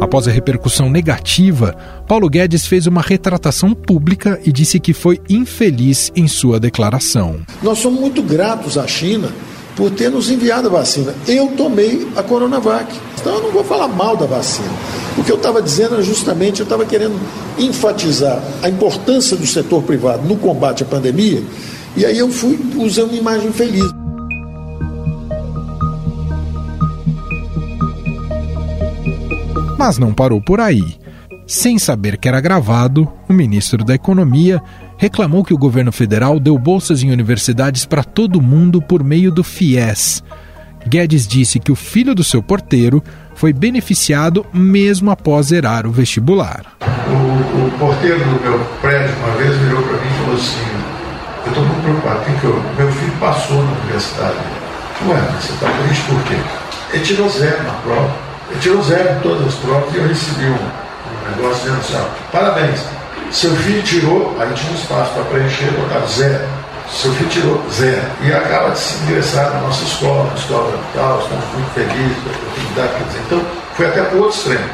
Após 0.00 0.26
a 0.26 0.32
repercussão 0.32 0.90
negativa, 0.90 1.76
Paulo 2.08 2.28
Guedes 2.28 2.66
fez 2.66 2.88
uma 2.88 3.00
retratação 3.00 3.72
pública 3.74 4.40
e 4.44 4.50
disse 4.50 4.80
que 4.80 4.92
foi 4.92 5.20
infeliz 5.28 6.10
em 6.16 6.26
sua 6.26 6.58
declaração. 6.58 7.36
Nós 7.62 7.78
somos 7.78 8.00
muito 8.00 8.22
gratos 8.22 8.76
à 8.76 8.88
China 8.88 9.28
por 9.80 9.90
ter 9.90 10.10
nos 10.10 10.30
enviado 10.30 10.68
a 10.68 10.70
vacina. 10.70 11.14
Eu 11.26 11.48
tomei 11.56 12.06
a 12.14 12.22
Coronavac. 12.22 12.94
Então 13.18 13.36
eu 13.36 13.42
não 13.44 13.50
vou 13.50 13.64
falar 13.64 13.88
mal 13.88 14.14
da 14.14 14.26
vacina. 14.26 14.68
O 15.16 15.24
que 15.24 15.32
eu 15.32 15.36
estava 15.36 15.62
dizendo 15.62 15.94
era 15.94 16.02
justamente, 16.02 16.60
eu 16.60 16.64
estava 16.64 16.84
querendo 16.84 17.18
enfatizar 17.58 18.42
a 18.62 18.68
importância 18.68 19.34
do 19.38 19.46
setor 19.46 19.82
privado 19.82 20.28
no 20.28 20.36
combate 20.36 20.82
à 20.82 20.86
pandemia, 20.86 21.42
e 21.96 22.04
aí 22.04 22.18
eu 22.18 22.28
fui 22.28 22.60
usando 22.76 23.12
uma 23.12 23.18
imagem 23.18 23.50
feliz. 23.52 23.90
Mas 29.78 29.96
não 29.96 30.12
parou 30.12 30.42
por 30.42 30.60
aí. 30.60 30.99
Sem 31.50 31.80
saber 31.80 32.16
que 32.16 32.28
era 32.28 32.40
gravado, 32.40 33.12
o 33.28 33.32
ministro 33.32 33.84
da 33.84 33.92
Economia 33.92 34.62
reclamou 34.96 35.44
que 35.44 35.52
o 35.52 35.58
governo 35.58 35.90
federal 35.90 36.38
deu 36.38 36.56
bolsas 36.56 37.02
em 37.02 37.10
universidades 37.10 37.84
para 37.84 38.04
todo 38.04 38.40
mundo 38.40 38.80
por 38.80 39.02
meio 39.02 39.32
do 39.32 39.42
FIES. 39.42 40.22
Guedes 40.86 41.26
disse 41.26 41.58
que 41.58 41.72
o 41.72 41.74
filho 41.74 42.14
do 42.14 42.22
seu 42.22 42.40
porteiro 42.40 43.02
foi 43.34 43.52
beneficiado 43.52 44.46
mesmo 44.52 45.10
após 45.10 45.46
zerar 45.46 45.88
o 45.88 45.90
vestibular. 45.90 46.66
O, 47.08 47.66
o 47.66 47.78
porteiro 47.80 48.20
do 48.20 48.40
meu 48.44 48.60
prédio 48.80 49.12
uma 49.16 49.34
vez 49.34 49.56
virou 49.56 49.82
para 49.82 49.94
mim 49.94 50.06
e 50.08 50.18
falou 50.20 50.34
assim: 50.36 50.66
Eu 51.46 51.48
estou 51.48 51.64
muito 51.64 51.82
preocupado, 51.82 52.38
que 52.40 52.44
eu, 52.44 52.62
meu 52.78 52.92
filho 52.92 53.12
passou 53.18 53.60
na 53.64 53.72
universidade. 53.72 54.38
Ué, 55.04 55.20
você 55.40 55.52
está 55.52 55.68
triste 55.82 56.04
por 56.04 56.22
quê? 56.22 56.36
Ele 56.92 57.02
tirou 57.02 57.28
zero 57.28 57.60
na 57.64 57.72
prova. 57.72 58.16
Ele 58.52 58.60
tirou 58.60 58.80
zero 58.84 59.18
em 59.18 59.20
todas 59.20 59.48
as 59.48 59.54
provas 59.56 59.92
e 59.92 59.96
eu 59.96 60.06
recebi 60.06 60.44
um 60.44 60.79
negócio 61.28 61.62
dizendo 61.62 61.80
assim: 61.80 61.96
ó, 61.96 62.30
parabéns, 62.32 62.80
seu 63.30 63.54
filho 63.56 63.82
tirou, 63.82 64.36
aí 64.40 64.52
tinha 64.54 64.72
um 64.72 64.74
espaço 64.74 65.12
para 65.12 65.24
preencher, 65.24 65.70
botar 65.72 66.04
zero. 66.06 66.44
Seu 66.90 67.12
filho 67.14 67.30
tirou 67.30 67.64
zero. 67.70 68.02
E 68.22 68.32
acaba 68.32 68.70
de 68.70 68.78
se 68.78 68.96
ingressar 69.04 69.52
na 69.54 69.60
nossa 69.60 69.84
escola, 69.84 70.24
na 70.24 70.34
escola 70.34 70.76
tal, 70.94 71.20
estamos 71.20 71.44
muito 71.54 71.70
felizes 71.74 72.16
pela 72.24 72.36
oportunidade 72.36 73.04
dizer. 73.04 73.20
Então, 73.26 73.42
foi 73.76 73.86
até 73.86 74.02
para 74.02 74.16
o 74.16 74.22
outro 74.22 74.36
extremo. 74.36 74.70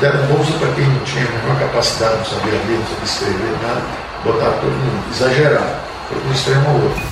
Deram 0.00 0.26
bolsa 0.26 0.52
para 0.58 0.72
quem 0.72 0.86
não 0.86 1.00
tinha 1.00 1.26
a 1.26 1.30
menor 1.30 1.58
capacidade, 1.58 2.16
não 2.16 2.24
sabia 2.24 2.52
ler, 2.52 2.78
não 2.78 2.86
sabia 2.86 3.04
escrever, 3.04 3.58
nada. 3.62 3.82
Botaram 4.24 4.52
todo 4.54 4.70
mundo, 4.70 5.04
exageraram. 5.12 5.66
Foi 6.08 6.20
de 6.20 6.28
um 6.28 6.32
extremo 6.32 6.68
ao 6.68 6.74
outro. 6.76 7.07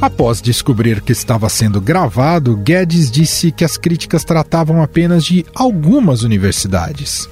Após 0.00 0.40
descobrir 0.40 1.02
que 1.02 1.12
estava 1.12 1.46
sendo 1.50 1.78
gravado, 1.78 2.56
Guedes 2.56 3.10
disse 3.10 3.52
que 3.52 3.62
as 3.62 3.76
críticas 3.76 4.24
tratavam 4.24 4.82
apenas 4.82 5.22
de 5.22 5.44
algumas 5.54 6.22
universidades. 6.22 7.28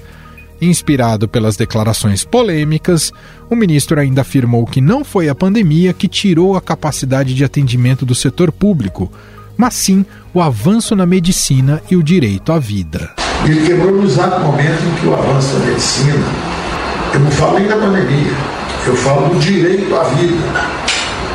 Inspirado 0.61 1.27
pelas 1.27 1.57
declarações 1.57 2.25
polêmicas, 2.25 3.11
o 3.49 3.57
ministro 3.57 3.99
ainda 3.99 4.21
afirmou 4.21 4.67
que 4.67 4.83
não 4.83 5.03
foi 5.03 5.31
a 5.31 5.35
pandemia 5.35 5.95
que 5.95 6.07
tirou 6.07 6.57
a 6.57 6.61
capacidade 6.61 7.33
de 7.33 7.43
atendimento 7.43 8.05
do 8.05 8.15
setor 8.15 8.53
público, 8.53 9.11
mas 9.57 9.73
sim 9.73 10.05
o 10.35 10.43
avanço 10.43 10.95
na 10.95 11.07
medicina 11.07 11.81
e 11.91 11.97
o 11.97 12.03
direito 12.03 12.53
à 12.53 12.59
vida. 12.59 13.15
Ele 13.47 13.67
quebrou 13.67 13.93
no 13.93 14.05
exato 14.05 14.41
momento 14.41 14.83
em 14.85 15.01
que 15.01 15.07
o 15.07 15.15
avanço 15.15 15.55
da 15.55 15.65
medicina, 15.65 16.27
eu 17.15 17.21
não 17.21 17.31
falo 17.31 17.59
nem 17.61 17.67
da 17.67 17.77
pandemia, 17.77 18.33
eu 18.87 18.95
falo 18.97 19.35
do 19.35 19.41
direito 19.41 19.95
à 19.97 20.05
vida 20.05 20.88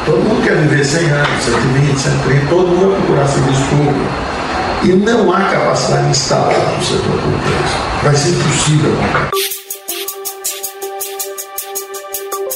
Todo 0.05 0.17
mundo 0.17 0.43
quer 0.43 0.57
viver 0.57 0.83
100 0.83 1.09
anos, 1.11 1.43
120, 1.43 1.97
130, 1.97 2.47
todo 2.47 2.67
mundo 2.67 2.91
vai 2.91 2.97
procurar 2.97 3.27
serviço 3.27 3.61
público. 3.69 3.99
E 4.83 4.87
não 4.87 5.31
há 5.31 5.49
capacidade 5.49 6.09
instalada 6.09 6.75
no 6.75 6.83
setor 6.83 7.21
público. 7.21 8.03
Vai 8.03 8.15
ser 8.15 8.29
impossível. 8.31 8.91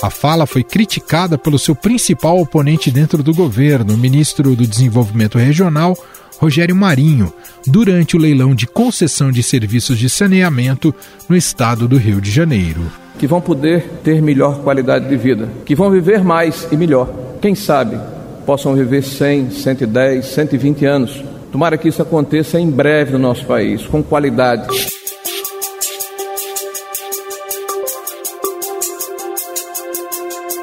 A 0.04 0.10
fala 0.10 0.46
foi 0.46 0.62
criticada 0.62 1.38
pelo 1.38 1.58
seu 1.58 1.74
principal 1.74 2.38
oponente 2.38 2.92
dentro 2.92 3.24
do 3.24 3.34
governo, 3.34 3.94
o 3.94 3.98
ministro 3.98 4.54
do 4.54 4.68
Desenvolvimento 4.68 5.38
Regional, 5.38 5.98
Rogério 6.40 6.76
Marinho, 6.76 7.34
durante 7.66 8.18
o 8.18 8.20
leilão 8.20 8.54
de 8.54 8.68
concessão 8.68 9.32
de 9.32 9.42
serviços 9.42 9.98
de 9.98 10.10
saneamento 10.10 10.94
no 11.30 11.36
estado 11.36 11.88
do 11.88 11.98
Rio 11.98 12.20
de 12.20 12.30
Janeiro. 12.30 12.92
Que 13.18 13.28
vão 13.28 13.42
poder 13.42 13.84
ter 14.04 14.22
melhor 14.22 14.60
qualidade 14.60 15.08
de 15.08 15.18
vida, 15.18 15.50
que 15.66 15.76
vão 15.76 15.90
viver 15.90 16.24
mais 16.24 16.68
e 16.72 16.78
melhor 16.78 17.10
quem 17.42 17.54
sabe, 17.56 18.00
possam 18.46 18.74
viver 18.76 19.04
100, 19.04 19.52
110, 19.52 20.26
120 20.26 20.86
anos. 20.86 21.24
Tomara 21.52 21.78
que 21.78 21.88
isso 21.88 22.02
aconteça 22.02 22.60
em 22.60 22.70
breve 22.70 23.14
no 23.14 23.20
nosso 23.20 23.46
país, 23.46 23.86
com 23.86 24.02
qualidade. 24.04 24.68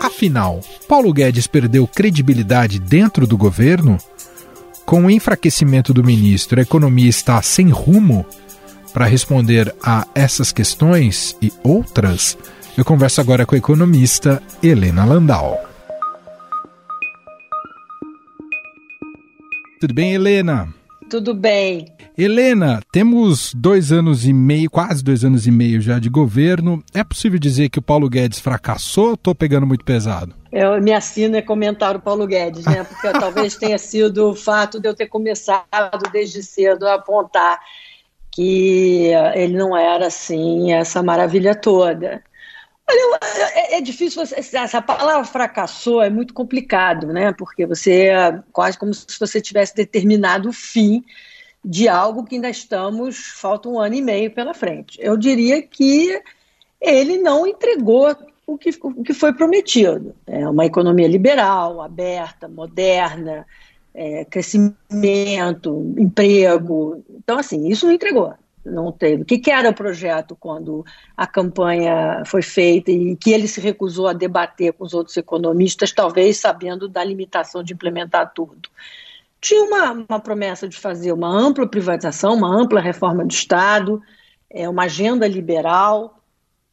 Afinal, 0.01 0.61
Paulo 0.89 1.13
Guedes 1.13 1.47
perdeu 1.47 1.87
credibilidade 1.87 2.79
dentro 2.79 3.27
do 3.27 3.37
governo? 3.37 3.99
Com 4.85 5.07
o 5.07 5.11
enfraquecimento 5.11 5.95
do 5.95 6.05
ministro, 6.05 6.61
a 6.61 6.63
economia 6.63 7.09
está 7.09 7.41
sem 7.41 7.71
rumo? 7.71 8.27
Para 8.95 9.07
responder 9.07 9.75
a 9.83 10.07
essas 10.15 10.53
questões 10.53 11.37
e 11.43 11.53
outras, 11.65 12.39
eu 12.79 12.85
converso 12.85 13.21
agora 13.21 13.45
com 13.45 13.57
a 13.57 13.59
economista 13.59 14.41
Helena 14.63 15.05
Landau. 15.05 15.61
Tudo 19.81 19.93
bem, 19.93 20.15
Helena? 20.15 20.73
Tudo 21.11 21.35
bem. 21.35 21.93
Helena, 22.17 22.81
temos 22.93 23.53
dois 23.53 23.91
anos 23.91 24.29
e 24.29 24.33
meio, 24.33 24.71
quase 24.71 25.03
dois 25.03 25.25
anos 25.25 25.49
e 25.49 25.51
meio 25.51 25.81
já 25.81 25.99
de 25.99 26.09
governo. 26.09 26.81
É 26.95 27.03
possível 27.03 27.41
dizer 27.41 27.71
que 27.71 27.81
o 27.81 27.83
Paulo 27.83 28.09
Guedes 28.09 28.39
fracassou? 28.39 29.15
Estou 29.15 29.35
pegando 29.35 29.67
muito 29.67 29.85
pesado. 29.85 30.33
Eu 30.53 30.81
me 30.81 30.93
assino 30.93 31.35
é 31.37 31.43
comentar 31.43 31.97
o 31.97 32.01
Paulo 32.01 32.29
Guedes, 32.29 32.65
né? 32.65 32.85
Porque 32.85 33.11
talvez 33.11 33.57
tenha 33.57 33.77
sido 33.77 34.31
o 34.31 34.37
fato 34.37 34.79
de 34.79 34.89
eu 34.89 34.95
ter 34.95 35.09
começado 35.09 36.09
desde 36.13 36.45
cedo 36.45 36.87
a 36.87 36.95
apontar 36.95 37.59
que 38.35 39.11
ele 39.35 39.57
não 39.57 39.77
era 39.77 40.09
assim 40.09 40.73
essa 40.73 41.03
maravilha 41.03 41.55
toda. 41.55 42.21
Olha, 42.91 43.19
é, 43.55 43.77
é 43.77 43.81
difícil, 43.81 44.27
você, 44.27 44.57
essa 44.57 44.83
palavra 44.83 45.25
fracassou 45.25 46.03
é 46.03 46.11
muito 46.11 46.35
complicado, 46.35 47.13
né? 47.13 47.33
Porque 47.33 47.65
você 47.65 48.11
quase 48.53 48.77
como 48.77 48.93
se 48.93 49.19
você 49.19 49.41
tivesse 49.41 49.75
determinado 49.75 50.49
o 50.49 50.53
fim 50.53 51.05
de 51.65 51.89
algo 51.89 52.25
que 52.25 52.35
ainda 52.35 52.51
estamos, 52.51 53.17
falta 53.17 53.69
um 53.69 53.79
ano 53.81 53.95
e 53.95 54.03
meio 54.03 54.31
pela 54.33 54.53
frente. 54.53 54.99
Eu 55.01 55.17
diria 55.17 55.63
que 55.63 56.21
ele 56.81 57.17
não 57.19 57.47
entregou 57.47 58.15
o 58.47 58.59
que, 58.59 58.71
o 58.83 59.03
que 59.03 59.15
foi 59.15 59.33
prometido. 59.33 60.15
É 60.27 60.47
uma 60.47 60.67
economia 60.67 61.09
liberal, 61.09 61.81
aberta, 61.81 62.49
moderna, 62.49 63.47
é, 63.95 64.25
crescimento, 64.25 65.95
emprego. 65.97 67.05
Então, 67.11 67.39
assim, 67.39 67.69
isso 67.69 67.87
não 67.87 67.93
entregou. 67.93 68.35
Não 68.65 68.91
teve. 68.91 69.23
O 69.23 69.25
que, 69.27 69.39
que 69.39 69.51
era 69.51 69.69
o 69.69 69.75
projeto 69.75 70.35
quando 70.35 70.85
a 71.17 71.27
campanha 71.27 72.23
foi 72.25 72.41
feita 72.41 72.91
e 72.91 73.15
que 73.15 73.31
ele 73.31 73.47
se 73.47 73.61
recusou 73.61 74.09
a 74.09 74.15
debater 74.15 74.73
com 74.73 74.85
os 74.85 74.95
outros 74.95 75.17
economistas, 75.19 75.93
talvez 75.93 76.39
sabendo 76.39 76.89
da 76.89 77.05
limitação 77.05 77.63
de 77.63 77.75
implementar 77.75 78.33
tudo? 78.35 78.69
tinha 79.45 79.63
uma, 79.63 80.07
uma 80.09 80.19
promessa 80.19 80.67
de 80.67 80.79
fazer 80.79 81.13
uma 81.13 81.29
ampla 81.29 81.67
privatização, 81.67 82.33
uma 82.33 82.49
ampla 82.49 82.81
reforma 82.81 83.23
do 83.27 83.31
Estado, 83.31 84.01
é, 84.49 84.67
uma 84.67 84.85
agenda 84.85 85.29
liberal, 85.29 86.19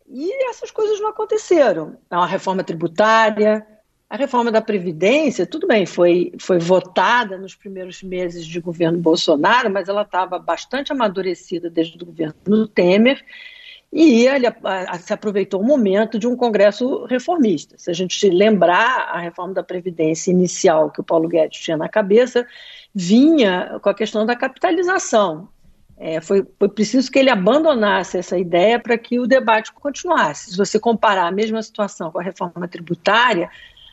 e 0.08 0.50
essas 0.50 0.72
coisas 0.72 0.98
não 1.02 1.10
aconteceram. 1.10 1.98
É 2.10 2.16
uma 2.16 2.26
reforma 2.26 2.64
tributária, 2.64 3.68
a 4.12 4.18
reforma 4.18 4.52
da 4.52 4.62
Previdência, 4.62 5.46
tudo 5.46 5.66
bem, 5.66 5.86
foi, 5.86 6.34
foi 6.38 6.60
votada 6.60 7.38
nos 7.38 7.56
primeiros 7.56 8.04
meses 8.04 8.46
de 8.46 8.60
governo 8.60 8.98
Bolsonaro, 8.98 9.72
mas 9.72 9.88
ela 9.88 10.02
estava 10.02 10.38
bastante 10.38 10.92
amadurecida 10.92 11.70
desde 11.70 11.96
o 11.96 12.06
governo 12.06 12.68
Temer, 12.68 13.24
e 13.90 14.28
ele 14.28 14.48
a, 14.48 14.54
a, 14.66 15.00
se 15.00 15.14
aproveitou 15.14 15.62
o 15.62 15.66
momento 15.66 16.20
de 16.20 16.28
um 16.28 16.36
Congresso 16.36 17.06
reformista. 17.06 17.78
Se 17.78 17.90
a 17.90 17.94
gente 17.94 18.30
lembrar, 18.30 19.12
a 19.14 19.20
reforma 19.20 19.54
da 19.54 19.64
Previdência 19.64 20.30
inicial 20.30 20.92
que 20.92 21.00
o 21.00 21.06
Paulo 21.06 21.30
Guedes 21.30 21.62
tinha 21.62 21.78
na 21.78 21.88
cabeça 21.88 22.46
vinha 22.94 23.80
com 23.82 23.90
a 23.90 23.94
questão 23.94 24.26
da 24.26 24.36
capitalização. 24.36 25.48
É, 25.98 26.20
foi, 26.20 26.46
foi 26.60 26.68
preciso 26.68 27.10
que 27.10 27.20
ele 27.20 27.30
abandonasse 27.30 28.18
essa 28.18 28.38
ideia 28.38 28.78
para 28.78 28.98
que 28.98 29.20
o 29.20 29.28
debate 29.28 29.72
continuasse. 29.72 30.52
Se 30.52 30.58
você 30.58 30.78
comparar 30.78 31.28
a 31.28 31.32
mesma 31.32 31.64
situação 31.64 32.12
com 32.12 32.20
a 32.20 32.24
reforma 32.24 32.68
tributária, 32.68 33.50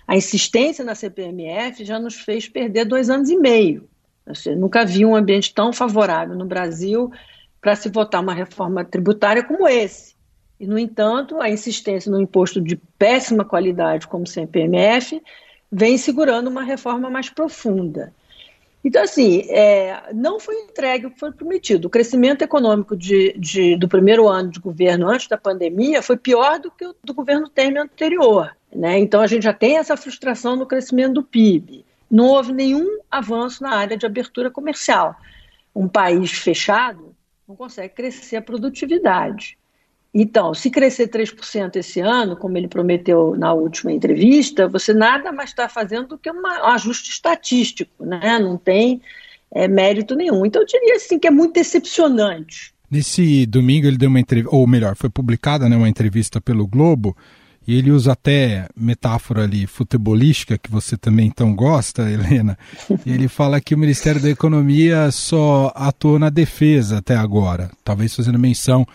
a 0.08 0.16
insistência 0.16 0.82
na 0.82 0.94
CPMF 0.94 1.84
já 1.84 1.98
nos 1.98 2.14
fez 2.14 2.48
perder 2.48 2.86
dois 2.86 3.10
anos 3.10 3.28
e 3.28 3.36
meio. 3.36 3.86
Você 4.26 4.56
nunca 4.56 4.82
vi 4.82 5.04
um 5.04 5.14
ambiente 5.14 5.52
tão 5.52 5.70
favorável 5.70 6.34
no 6.34 6.46
Brasil 6.46 7.12
para 7.60 7.76
se 7.76 7.90
votar 7.90 8.22
uma 8.22 8.32
reforma 8.32 8.82
tributária 8.82 9.44
como 9.44 9.68
esse. 9.68 10.16
E, 10.58 10.66
no 10.66 10.78
entanto, 10.78 11.38
a 11.42 11.50
insistência 11.50 12.10
no 12.10 12.18
imposto 12.18 12.58
de 12.58 12.76
péssima 12.98 13.44
qualidade, 13.44 14.08
como 14.08 14.24
o 14.24 14.26
CPMF, 14.26 15.22
vem 15.70 15.98
segurando 15.98 16.48
uma 16.48 16.62
reforma 16.62 17.10
mais 17.10 17.28
profunda. 17.28 18.10
Então, 18.84 19.02
assim, 19.02 19.42
é, 19.50 20.12
não 20.14 20.38
foi 20.38 20.54
entregue 20.56 21.06
o 21.06 21.10
que 21.10 21.18
foi 21.18 21.32
prometido. 21.32 21.88
O 21.88 21.90
crescimento 21.90 22.42
econômico 22.42 22.96
de, 22.96 23.34
de, 23.36 23.76
do 23.76 23.88
primeiro 23.88 24.28
ano 24.28 24.50
de 24.50 24.60
governo 24.60 25.08
antes 25.08 25.26
da 25.26 25.36
pandemia 25.36 26.00
foi 26.00 26.16
pior 26.16 26.60
do 26.60 26.70
que 26.70 26.86
o 26.86 26.94
do 27.02 27.12
governo 27.12 27.48
Temer 27.48 27.82
anterior. 27.82 28.56
Né? 28.72 28.98
Então, 28.98 29.20
a 29.20 29.26
gente 29.26 29.42
já 29.42 29.52
tem 29.52 29.78
essa 29.78 29.96
frustração 29.96 30.54
no 30.54 30.66
crescimento 30.66 31.14
do 31.14 31.22
PIB. 31.22 31.84
Não 32.10 32.26
houve 32.26 32.52
nenhum 32.52 33.00
avanço 33.10 33.62
na 33.62 33.74
área 33.74 33.96
de 33.96 34.06
abertura 34.06 34.50
comercial. 34.50 35.14
Um 35.74 35.88
país 35.88 36.30
fechado 36.32 37.14
não 37.46 37.56
consegue 37.56 37.94
crescer 37.94 38.36
a 38.36 38.42
produtividade. 38.42 39.58
Então, 40.12 40.54
se 40.54 40.70
crescer 40.70 41.08
3% 41.08 41.76
esse 41.76 42.00
ano, 42.00 42.36
como 42.36 42.56
ele 42.56 42.66
prometeu 42.66 43.36
na 43.36 43.52
última 43.52 43.92
entrevista, 43.92 44.66
você 44.66 44.94
nada 44.94 45.30
mais 45.30 45.50
está 45.50 45.68
fazendo 45.68 46.08
do 46.08 46.18
que 46.18 46.30
uma, 46.30 46.62
um 46.62 46.70
ajuste 46.70 47.10
estatístico, 47.10 48.04
né? 48.04 48.38
não 48.38 48.56
tem 48.56 49.02
é, 49.52 49.68
mérito 49.68 50.14
nenhum. 50.14 50.46
Então, 50.46 50.62
eu 50.62 50.66
diria 50.66 50.96
assim 50.96 51.18
que 51.18 51.26
é 51.26 51.30
muito 51.30 51.54
decepcionante. 51.54 52.72
Nesse 52.90 53.44
domingo 53.44 53.86
ele 53.86 53.98
deu 53.98 54.08
uma 54.08 54.18
entrevista, 54.18 54.54
ou 54.54 54.66
melhor, 54.66 54.96
foi 54.96 55.10
publicada 55.10 55.68
né, 55.68 55.76
uma 55.76 55.90
entrevista 55.90 56.40
pelo 56.40 56.66
Globo, 56.66 57.14
e 57.66 57.76
ele 57.76 57.90
usa 57.90 58.12
até 58.12 58.66
metáfora 58.74 59.42
ali 59.44 59.66
futebolística, 59.66 60.56
que 60.56 60.70
você 60.70 60.96
também 60.96 61.26
então 61.26 61.54
gosta, 61.54 62.00
Helena. 62.10 62.58
E 63.04 63.12
ele 63.12 63.28
fala 63.28 63.60
que 63.60 63.74
o 63.74 63.78
Ministério 63.78 64.22
da 64.22 64.30
Economia 64.30 65.10
só 65.10 65.70
atuou 65.76 66.18
na 66.18 66.30
defesa 66.30 66.96
até 66.96 67.14
agora, 67.14 67.70
talvez 67.84 68.16
fazendo 68.16 68.38
menção 68.38 68.86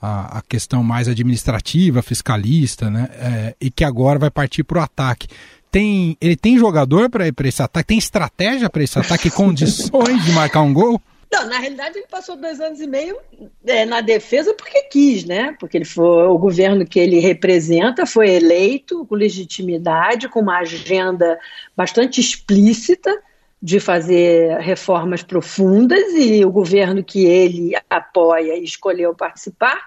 à, 0.00 0.38
à 0.38 0.42
questão 0.42 0.82
mais 0.82 1.08
administrativa, 1.08 2.02
fiscalista, 2.02 2.90
né? 2.90 3.08
É, 3.12 3.54
e 3.60 3.70
que 3.70 3.84
agora 3.84 4.18
vai 4.18 4.30
partir 4.30 4.64
para 4.64 4.78
o 4.78 4.82
ataque. 4.82 5.28
Tem, 5.70 6.16
ele 6.20 6.36
tem 6.36 6.58
jogador 6.58 7.08
para 7.08 7.26
esse 7.44 7.62
ataque? 7.62 7.88
Tem 7.88 7.98
estratégia 7.98 8.68
para 8.68 8.82
esse 8.82 8.98
ataque? 8.98 9.30
Condições 9.30 10.24
de 10.24 10.32
marcar 10.32 10.62
um 10.62 10.72
gol? 10.72 11.00
Não, 11.32 11.46
na 11.46 11.58
realidade 11.60 11.96
ele 11.96 12.08
passou 12.10 12.36
dois 12.36 12.60
anos 12.60 12.80
e 12.80 12.88
meio 12.88 13.16
é, 13.64 13.86
na 13.86 14.00
defesa 14.00 14.52
porque 14.52 14.82
quis, 14.90 15.24
né? 15.24 15.54
Porque 15.60 15.76
ele 15.76 15.84
foi 15.84 16.26
o 16.26 16.36
governo 16.36 16.84
que 16.84 16.98
ele 16.98 17.20
representa 17.20 18.04
foi 18.04 18.30
eleito 18.30 19.06
com 19.06 19.14
legitimidade, 19.14 20.28
com 20.28 20.40
uma 20.40 20.58
agenda 20.58 21.38
bastante 21.76 22.20
explícita 22.20 23.16
de 23.62 23.78
fazer 23.78 24.58
reformas 24.58 25.22
profundas 25.22 26.14
e 26.14 26.44
o 26.44 26.50
governo 26.50 27.04
que 27.04 27.24
ele 27.26 27.72
apoia 27.88 28.56
e 28.56 28.64
escolheu 28.64 29.14
participar 29.14 29.78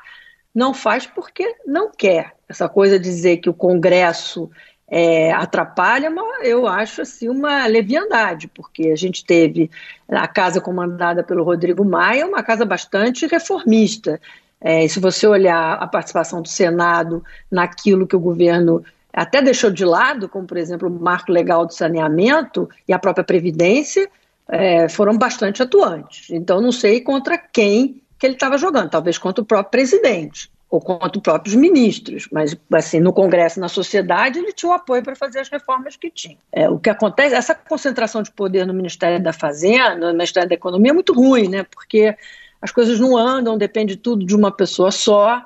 não 0.53 0.73
faz 0.73 1.07
porque 1.07 1.55
não 1.65 1.91
quer. 1.91 2.33
Essa 2.47 2.69
coisa 2.69 2.99
de 2.99 3.05
dizer 3.05 3.37
que 3.37 3.49
o 3.49 3.53
Congresso 3.53 4.51
é, 4.87 5.31
atrapalha, 5.31 6.13
eu 6.43 6.67
acho 6.67 7.01
assim 7.01 7.27
uma 7.27 7.65
leviandade, 7.65 8.47
porque 8.47 8.89
a 8.89 8.95
gente 8.95 9.25
teve 9.25 9.71
a 10.07 10.27
casa 10.27 10.61
comandada 10.61 11.23
pelo 11.23 11.43
Rodrigo 11.43 11.83
Maia, 11.83 12.27
uma 12.27 12.43
casa 12.43 12.63
bastante 12.63 13.25
reformista. 13.25 14.21
É, 14.61 14.87
se 14.87 14.99
você 14.99 15.25
olhar 15.25 15.73
a 15.73 15.87
participação 15.87 16.43
do 16.43 16.47
Senado 16.47 17.23
naquilo 17.49 18.05
que 18.05 18.15
o 18.15 18.19
governo 18.19 18.85
até 19.13 19.41
deixou 19.41 19.69
de 19.69 19.85
lado, 19.85 20.27
como 20.27 20.47
por 20.47 20.57
exemplo 20.57 20.89
o 20.89 20.99
marco 20.99 21.31
legal 21.31 21.65
do 21.65 21.73
saneamento 21.73 22.67
e 22.87 22.93
a 22.93 22.99
própria 22.99 23.23
Previdência, 23.23 24.09
é, 24.47 24.89
foram 24.89 25.17
bastante 25.17 25.61
atuantes. 25.61 26.29
Então 26.31 26.59
não 26.59 26.71
sei 26.71 27.01
contra 27.01 27.37
quem 27.37 28.01
que 28.17 28.25
ele 28.25 28.33
estava 28.33 28.57
jogando, 28.57 28.89
talvez 28.89 29.17
contra 29.17 29.41
o 29.41 29.45
próprio 29.45 29.71
presidente 29.71 30.51
ou 30.69 30.81
contra 30.81 31.15
os 31.15 31.21
próprios 31.21 31.53
ministros, 31.53 32.27
mas 32.31 32.57
assim 32.71 32.99
no 32.99 33.13
Congresso, 33.13 33.59
na 33.59 33.67
sociedade, 33.67 34.39
ele 34.39 34.51
tinha 34.51 34.71
o 34.71 34.73
apoio 34.73 35.03
para 35.03 35.15
fazer 35.15 35.39
as 35.39 35.47
reformas 35.47 35.95
que 35.95 36.09
tinha. 36.09 36.37
É, 36.51 36.67
o 36.67 36.79
que 36.79 36.89
acontece, 36.89 37.35
essa 37.35 37.53
concentração 37.53 38.23
de 38.23 38.31
poder 38.31 38.65
no 38.65 38.73
Ministério 38.73 39.21
da 39.21 39.31
Fazenda, 39.31 40.07
no 40.07 40.13
Ministério 40.13 40.49
da 40.49 40.55
Economia 40.55 40.89
é 40.89 40.93
muito 40.93 41.13
ruim, 41.13 41.47
né? 41.47 41.63
Porque 41.63 42.17
as 42.59 42.71
coisas 42.71 42.99
não 42.99 43.15
andam, 43.15 43.55
depende 43.55 43.97
tudo 43.97 44.25
de 44.25 44.35
uma 44.35 44.51
pessoa 44.51 44.89
só. 44.89 45.43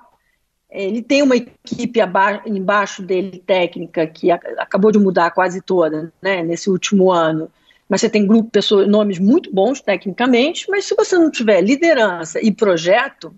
Ele 0.69 1.01
tem 1.01 1.21
uma 1.21 1.35
equipe 1.35 1.99
embaixo 2.45 3.01
dele 3.01 3.41
técnica 3.45 4.05
que 4.05 4.29
acabou 4.31 4.91
de 4.91 4.99
mudar 4.99 5.31
quase 5.31 5.61
toda, 5.61 6.11
né? 6.21 6.43
Nesse 6.43 6.69
último 6.69 7.11
ano. 7.11 7.49
Mas 7.87 8.01
você 8.01 8.09
tem 8.09 8.27
grupo, 8.27 8.49
pessoas, 8.49 8.87
nomes 8.87 9.17
muito 9.17 9.53
bons 9.53 9.79
tecnicamente, 9.79 10.69
mas 10.69 10.85
se 10.85 10.93
você 10.93 11.17
não 11.17 11.31
tiver 11.31 11.61
liderança 11.61 12.39
e 12.41 12.51
projeto, 12.51 13.33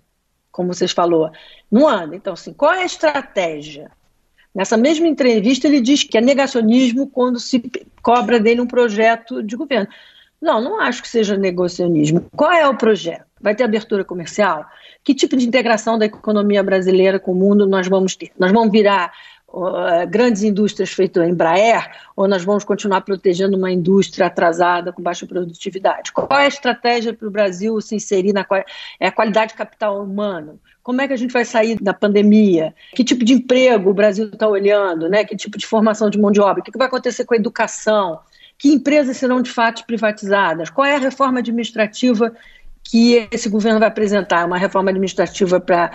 como 0.50 0.74
vocês 0.74 0.90
falou, 0.90 1.30
não 1.70 1.88
anda. 1.88 2.16
Então, 2.16 2.32
assim, 2.32 2.52
qual 2.52 2.72
é 2.72 2.82
a 2.82 2.86
estratégia? 2.86 3.90
Nessa 4.52 4.76
mesma 4.76 5.06
entrevista, 5.06 5.68
ele 5.68 5.80
diz 5.80 6.02
que 6.02 6.18
é 6.18 6.20
negacionismo 6.20 7.08
quando 7.08 7.38
se 7.38 7.62
cobra 8.02 8.40
dele 8.40 8.60
um 8.60 8.66
projeto 8.66 9.42
de 9.42 9.56
governo. 9.56 9.86
Não, 10.40 10.60
não 10.60 10.80
acho 10.80 11.02
que 11.02 11.08
seja 11.08 11.36
negacionismo. 11.36 12.26
Qual 12.34 12.50
é 12.50 12.66
o 12.66 12.76
projeto? 12.76 13.26
Vai 13.40 13.54
ter 13.54 13.62
abertura 13.62 14.04
comercial? 14.04 14.66
Que 15.02 15.14
tipo 15.14 15.36
de 15.36 15.46
integração 15.46 15.98
da 15.98 16.06
economia 16.06 16.62
brasileira 16.62 17.18
com 17.18 17.32
o 17.32 17.34
mundo 17.34 17.66
nós 17.66 17.88
vamos 17.88 18.14
ter? 18.14 18.30
Nós 18.38 18.52
vamos 18.52 18.70
virar 18.70 19.12
grandes 20.08 20.42
indústrias 20.42 20.90
feitas 20.90 21.26
em 21.26 21.30
Embraer, 21.30 21.90
ou 22.14 22.28
nós 22.28 22.44
vamos 22.44 22.62
continuar 22.62 23.00
protegendo 23.00 23.56
uma 23.56 23.70
indústria 23.70 24.26
atrasada 24.26 24.92
com 24.92 25.02
baixa 25.02 25.26
produtividade? 25.26 26.12
Qual 26.12 26.28
é 26.38 26.44
a 26.44 26.48
estratégia 26.48 27.12
para 27.12 27.26
o 27.26 27.30
Brasil 27.30 27.80
se 27.80 27.96
inserir 27.96 28.32
na 28.32 28.46
é 28.98 29.10
qualidade 29.10 29.52
de 29.52 29.58
capital 29.58 30.02
humano? 30.02 30.60
Como 30.82 31.00
é 31.00 31.08
que 31.08 31.12
a 31.12 31.16
gente 31.16 31.32
vai 31.32 31.44
sair 31.44 31.76
da 31.80 31.92
pandemia? 31.92 32.74
Que 32.94 33.02
tipo 33.02 33.24
de 33.24 33.34
emprego 33.34 33.90
o 33.90 33.94
Brasil 33.94 34.26
está 34.26 34.46
olhando? 34.46 35.08
Né? 35.08 35.24
Que 35.24 35.36
tipo 35.36 35.58
de 35.58 35.66
formação 35.66 36.08
de 36.08 36.18
mão 36.18 36.30
de 36.30 36.40
obra? 36.40 36.60
O 36.60 36.64
que 36.64 36.78
vai 36.78 36.86
acontecer 36.86 37.24
com 37.24 37.34
a 37.34 37.36
educação? 37.36 38.20
Que 38.56 38.72
empresas 38.72 39.16
serão 39.16 39.42
de 39.42 39.50
fato 39.50 39.84
privatizadas? 39.84 40.70
Qual 40.70 40.86
é 40.86 40.94
a 40.94 40.98
reforma 40.98 41.40
administrativa 41.40 42.32
que 42.84 43.28
esse 43.30 43.48
governo 43.48 43.78
vai 43.78 43.88
apresentar? 43.88 44.46
Uma 44.46 44.58
reforma 44.58 44.90
administrativa 44.90 45.60
para 45.60 45.90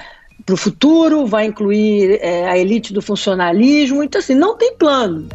o 0.50 0.58
futuro, 0.58 1.26
vai 1.26 1.46
incluir 1.46 2.20
é, 2.22 2.48
a 2.48 2.58
elite 2.58 2.94
do 2.94 3.02
funcionalismo. 3.02 4.04
Então, 4.04 4.20
assim, 4.20 4.36
não 4.36 4.58
tem 4.58 4.76
plano. 4.76 5.28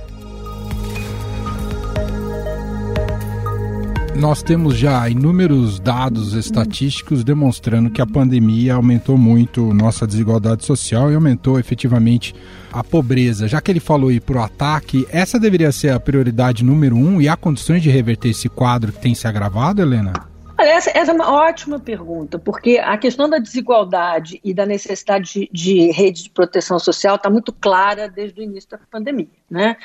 Nós 4.20 4.42
temos 4.42 4.76
já 4.76 5.08
inúmeros 5.08 5.80
dados 5.80 6.34
estatísticos 6.34 7.24
demonstrando 7.24 7.88
que 7.88 8.02
a 8.02 8.06
pandemia 8.06 8.74
aumentou 8.74 9.16
muito 9.16 9.72
nossa 9.72 10.06
desigualdade 10.06 10.62
social 10.66 11.10
e 11.10 11.14
aumentou 11.14 11.58
efetivamente 11.58 12.34
a 12.70 12.84
pobreza. 12.84 13.48
Já 13.48 13.62
que 13.62 13.70
ele 13.70 13.80
falou 13.80 14.10
aí 14.10 14.20
para 14.20 14.36
o 14.36 14.42
ataque, 14.42 15.06
essa 15.10 15.40
deveria 15.40 15.72
ser 15.72 15.88
a 15.92 15.98
prioridade 15.98 16.62
número 16.62 16.96
um 16.96 17.18
e 17.18 17.30
há 17.30 17.36
condições 17.36 17.82
de 17.82 17.88
reverter 17.88 18.28
esse 18.28 18.50
quadro 18.50 18.92
que 18.92 19.00
tem 19.00 19.14
se 19.14 19.26
agravado, 19.26 19.80
Helena? 19.80 20.29
Essa, 20.62 20.90
essa, 20.94 21.10
é 21.10 21.14
uma 21.14 21.32
ótima 21.32 21.78
pergunta, 21.78 22.38
porque 22.38 22.78
a 22.78 22.96
questão 22.98 23.28
da 23.28 23.38
desigualdade 23.38 24.40
e 24.44 24.52
da 24.52 24.66
necessidade 24.66 25.32
de, 25.32 25.50
de 25.52 25.90
rede 25.90 26.24
de 26.24 26.30
proteção 26.30 26.78
social 26.78 27.16
está 27.16 27.30
muito 27.30 27.52
clara 27.52 28.08
desde 28.08 28.40
o 28.40 28.44
início 28.44 28.70
da 28.70 28.78
pandemia. 28.90 29.28
Né? 29.50 29.76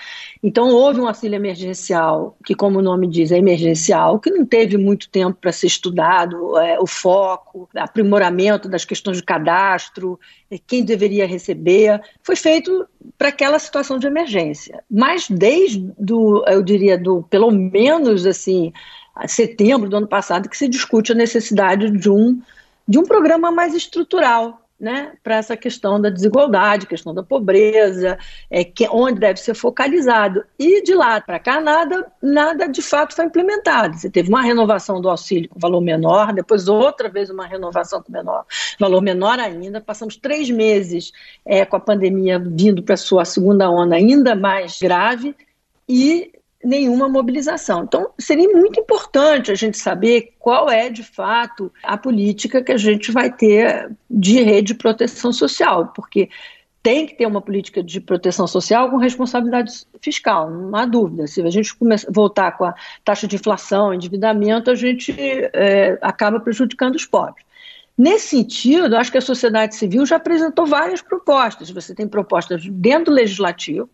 Então, 0.43 0.69
houve 0.69 0.99
um 0.99 1.07
auxílio 1.07 1.35
emergencial, 1.35 2.37
que, 2.45 2.53
como 2.53 2.79
o 2.79 2.81
nome 2.81 3.07
diz, 3.07 3.31
é 3.31 3.37
emergencial, 3.37 4.19
que 4.19 4.29
não 4.29 4.45
teve 4.45 4.77
muito 4.77 5.09
tempo 5.09 5.37
para 5.41 5.51
ser 5.51 5.67
estudado, 5.67 6.57
é, 6.59 6.79
o 6.79 6.85
foco, 6.85 7.67
aprimoramento 7.75 8.69
das 8.69 8.85
questões 8.85 9.17
de 9.17 9.23
cadastro, 9.23 10.19
é, 10.51 10.57
quem 10.57 10.83
deveria 10.83 11.25
receber, 11.25 11.99
foi 12.21 12.35
feito 12.35 12.87
para 13.17 13.29
aquela 13.29 13.57
situação 13.57 13.97
de 13.97 14.05
emergência. 14.05 14.83
Mas 14.89 15.27
desde, 15.29 15.91
do, 15.97 16.43
eu 16.47 16.61
diria, 16.61 16.97
do 16.97 17.23
pelo 17.23 17.49
menos 17.49 18.25
assim 18.25 18.71
setembro 19.27 19.89
do 19.89 19.97
ano 19.97 20.07
passado 20.07 20.49
que 20.49 20.57
se 20.57 20.67
discute 20.67 21.11
a 21.11 21.15
necessidade 21.15 21.89
de 21.91 22.09
um, 22.09 22.41
de 22.87 22.99
um 22.99 23.03
programa 23.03 23.51
mais 23.51 23.73
estrutural 23.73 24.65
né, 24.79 25.13
para 25.23 25.37
essa 25.37 25.55
questão 25.55 26.01
da 26.01 26.09
desigualdade, 26.09 26.85
questão 26.85 27.13
da 27.13 27.23
pobreza, 27.23 28.17
é, 28.49 28.63
que, 28.63 28.87
onde 28.89 29.19
deve 29.19 29.39
ser 29.39 29.53
focalizado. 29.53 30.43
E 30.59 30.83
de 30.83 30.93
lá 30.93 31.21
para 31.21 31.39
cá, 31.39 31.61
nada, 31.61 32.05
nada 32.21 32.67
de 32.67 32.81
fato 32.81 33.15
foi 33.15 33.25
implementado. 33.25 33.97
Você 33.97 34.09
teve 34.09 34.29
uma 34.29 34.41
renovação 34.41 34.99
do 34.99 35.09
auxílio 35.09 35.49
com 35.49 35.59
valor 35.59 35.81
menor, 35.81 36.33
depois 36.33 36.67
outra 36.67 37.07
vez 37.07 37.29
uma 37.29 37.45
renovação 37.45 38.01
com 38.01 38.11
menor, 38.11 38.45
valor 38.77 39.01
menor 39.01 39.39
ainda. 39.39 39.79
Passamos 39.79 40.17
três 40.17 40.49
meses 40.49 41.13
é, 41.45 41.65
com 41.65 41.77
a 41.77 41.79
pandemia 41.79 42.37
vindo 42.37 42.83
para 42.83 42.97
sua 42.97 43.23
segunda 43.23 43.69
onda 43.69 43.95
ainda 43.95 44.35
mais 44.35 44.77
grave 44.79 45.35
e 45.87 46.34
nenhuma 46.65 47.07
mobilização. 47.07 47.83
Então, 47.83 48.09
seria 48.17 48.49
muito 48.49 48.79
importante 48.79 49.51
a 49.51 49.55
gente 49.55 49.77
saber 49.77 50.33
qual 50.39 50.69
é, 50.69 50.89
de 50.89 51.03
fato, 51.03 51.71
a 51.83 51.97
política 51.97 52.63
que 52.63 52.71
a 52.71 52.77
gente 52.77 53.11
vai 53.11 53.31
ter 53.31 53.91
de 54.09 54.41
rede 54.41 54.67
de 54.67 54.75
proteção 54.75 55.31
social, 55.31 55.93
porque 55.95 56.29
tem 56.81 57.05
que 57.05 57.15
ter 57.15 57.25
uma 57.25 57.41
política 57.41 57.81
de 57.81 57.99
proteção 57.99 58.45
social 58.47 58.89
com 58.89 58.97
responsabilidade 58.97 59.71
fiscal, 60.01 60.49
não 60.51 60.75
há 60.75 60.85
dúvida. 60.85 61.25
Se 61.25 61.41
a 61.41 61.49
gente 61.49 61.75
começar, 61.75 62.07
voltar 62.11 62.51
com 62.57 62.65
a 62.65 62.75
taxa 63.03 63.27
de 63.27 63.35
inflação, 63.35 63.93
endividamento, 63.93 64.69
a 64.69 64.75
gente 64.75 65.15
é, 65.19 65.97
acaba 66.01 66.39
prejudicando 66.39 66.95
os 66.95 67.05
pobres. 67.05 67.45
Nesse 67.97 68.27
sentido, 68.27 68.97
acho 68.97 69.11
que 69.11 69.17
a 69.17 69.21
sociedade 69.21 69.75
civil 69.75 70.05
já 70.05 70.17
apresentou 70.17 70.65
várias 70.65 71.01
propostas. 71.01 71.71
Você 71.71 71.95
tem 71.95 72.07
propostas 72.07 72.63
dentro 72.67 73.05
do 73.05 73.11
legislativo, 73.11 73.89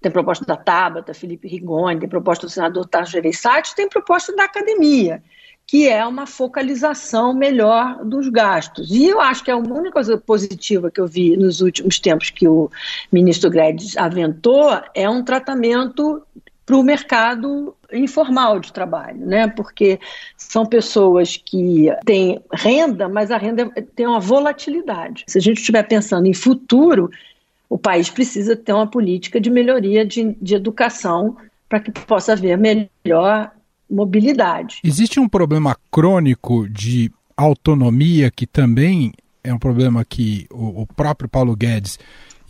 tem 0.00 0.12
proposta 0.12 0.44
da 0.44 0.56
Tabata, 0.56 1.12
Felipe 1.12 1.48
Rigoni, 1.48 2.00
tem 2.00 2.08
proposta 2.08 2.46
do 2.46 2.50
senador 2.50 2.86
Tarso 2.86 3.12
Gereissati, 3.12 3.74
tem 3.74 3.88
proposta 3.88 4.34
da 4.34 4.44
academia, 4.44 5.22
que 5.66 5.88
é 5.88 6.04
uma 6.06 6.26
focalização 6.26 7.34
melhor 7.34 8.04
dos 8.04 8.28
gastos. 8.28 8.90
E 8.90 9.06
eu 9.06 9.20
acho 9.20 9.44
que 9.44 9.50
a 9.50 9.56
única 9.56 9.92
coisa 9.92 10.16
positiva 10.16 10.90
que 10.90 11.00
eu 11.00 11.06
vi 11.06 11.36
nos 11.36 11.60
últimos 11.60 11.98
tempos 11.98 12.30
que 12.30 12.46
o 12.46 12.70
ministro 13.12 13.50
Guedes 13.50 13.96
aventou 13.96 14.70
é 14.94 15.08
um 15.10 15.22
tratamento 15.22 16.22
para 16.64 16.76
o 16.76 16.82
mercado 16.82 17.74
informal 17.92 18.60
de 18.60 18.70
trabalho, 18.72 19.24
né? 19.24 19.48
Porque 19.48 19.98
são 20.36 20.66
pessoas 20.66 21.36
que 21.36 21.88
têm 22.04 22.42
renda, 22.52 23.08
mas 23.08 23.30
a 23.30 23.38
renda 23.38 23.70
tem 23.96 24.06
uma 24.06 24.20
volatilidade. 24.20 25.24
Se 25.26 25.38
a 25.38 25.40
gente 25.40 25.58
estiver 25.58 25.82
pensando 25.84 26.26
em 26.26 26.34
futuro, 26.34 27.10
o 27.68 27.78
país 27.78 28.08
precisa 28.08 28.56
ter 28.56 28.72
uma 28.72 28.86
política 28.86 29.40
de 29.40 29.50
melhoria 29.50 30.04
de, 30.04 30.36
de 30.40 30.54
educação 30.54 31.36
para 31.68 31.80
que 31.80 31.90
possa 31.90 32.32
haver 32.32 32.56
melhor 32.56 33.50
mobilidade. 33.90 34.80
Existe 34.82 35.20
um 35.20 35.28
problema 35.28 35.76
crônico 35.90 36.68
de 36.68 37.10
autonomia 37.36 38.30
que 38.30 38.46
também 38.46 39.12
é 39.44 39.52
um 39.52 39.58
problema 39.58 40.04
que 40.04 40.46
o, 40.50 40.82
o 40.82 40.86
próprio 40.86 41.28
Paulo 41.28 41.54
Guedes 41.54 41.98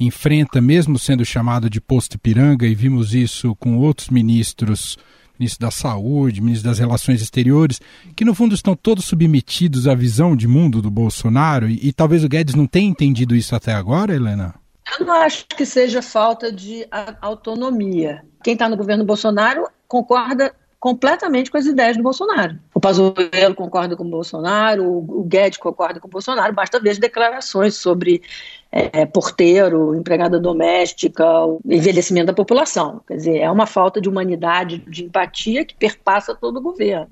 enfrenta, 0.00 0.60
mesmo 0.60 0.98
sendo 0.98 1.24
chamado 1.24 1.68
de 1.68 1.80
posto 1.80 2.14
Ipiranga, 2.14 2.66
e 2.66 2.74
vimos 2.74 3.14
isso 3.14 3.54
com 3.56 3.76
outros 3.78 4.08
ministros, 4.08 4.96
ministro 5.38 5.66
da 5.66 5.72
Saúde, 5.72 6.40
ministro 6.40 6.68
das 6.68 6.78
Relações 6.78 7.20
Exteriores, 7.20 7.80
que 8.14 8.24
no 8.24 8.34
fundo 8.34 8.54
estão 8.54 8.76
todos 8.76 9.04
submetidos 9.04 9.88
à 9.88 9.94
visão 9.94 10.36
de 10.36 10.46
mundo 10.46 10.80
do 10.80 10.90
Bolsonaro, 10.90 11.68
e, 11.68 11.88
e 11.88 11.92
talvez 11.92 12.22
o 12.22 12.28
Guedes 12.28 12.54
não 12.54 12.66
tenha 12.66 12.88
entendido 12.88 13.34
isso 13.34 13.56
até 13.56 13.74
agora, 13.74 14.14
Helena? 14.14 14.54
Eu 14.98 15.06
não 15.06 15.14
acho 15.14 15.46
que 15.46 15.66
seja 15.66 16.00
falta 16.00 16.50
de 16.50 16.86
autonomia. 17.20 18.24
Quem 18.42 18.54
está 18.54 18.68
no 18.68 18.76
governo 18.76 19.04
Bolsonaro 19.04 19.68
concorda 19.86 20.54
completamente 20.80 21.50
com 21.50 21.58
as 21.58 21.66
ideias 21.66 21.96
do 21.96 22.02
Bolsonaro. 22.02 22.58
O 22.72 22.80
Pazuello 22.80 23.54
concorda 23.56 23.96
com 23.96 24.04
o 24.04 24.10
Bolsonaro, 24.10 24.84
o 24.84 25.24
Guedes 25.24 25.58
concorda 25.58 25.98
com 25.98 26.06
o 26.06 26.10
Bolsonaro, 26.10 26.52
basta 26.52 26.78
ver 26.78 26.90
as 26.90 26.98
declarações 26.98 27.74
sobre 27.74 28.22
é, 28.70 29.04
porteiro, 29.04 29.94
empregada 29.94 30.38
doméstica, 30.38 31.26
o 31.44 31.60
envelhecimento 31.64 32.26
da 32.26 32.32
população. 32.32 33.00
Quer 33.06 33.16
dizer, 33.16 33.38
é 33.38 33.50
uma 33.50 33.66
falta 33.66 34.00
de 34.00 34.08
humanidade, 34.08 34.78
de 34.78 35.04
empatia 35.04 35.64
que 35.64 35.74
perpassa 35.74 36.34
todo 36.34 36.58
o 36.58 36.62
governo. 36.62 37.10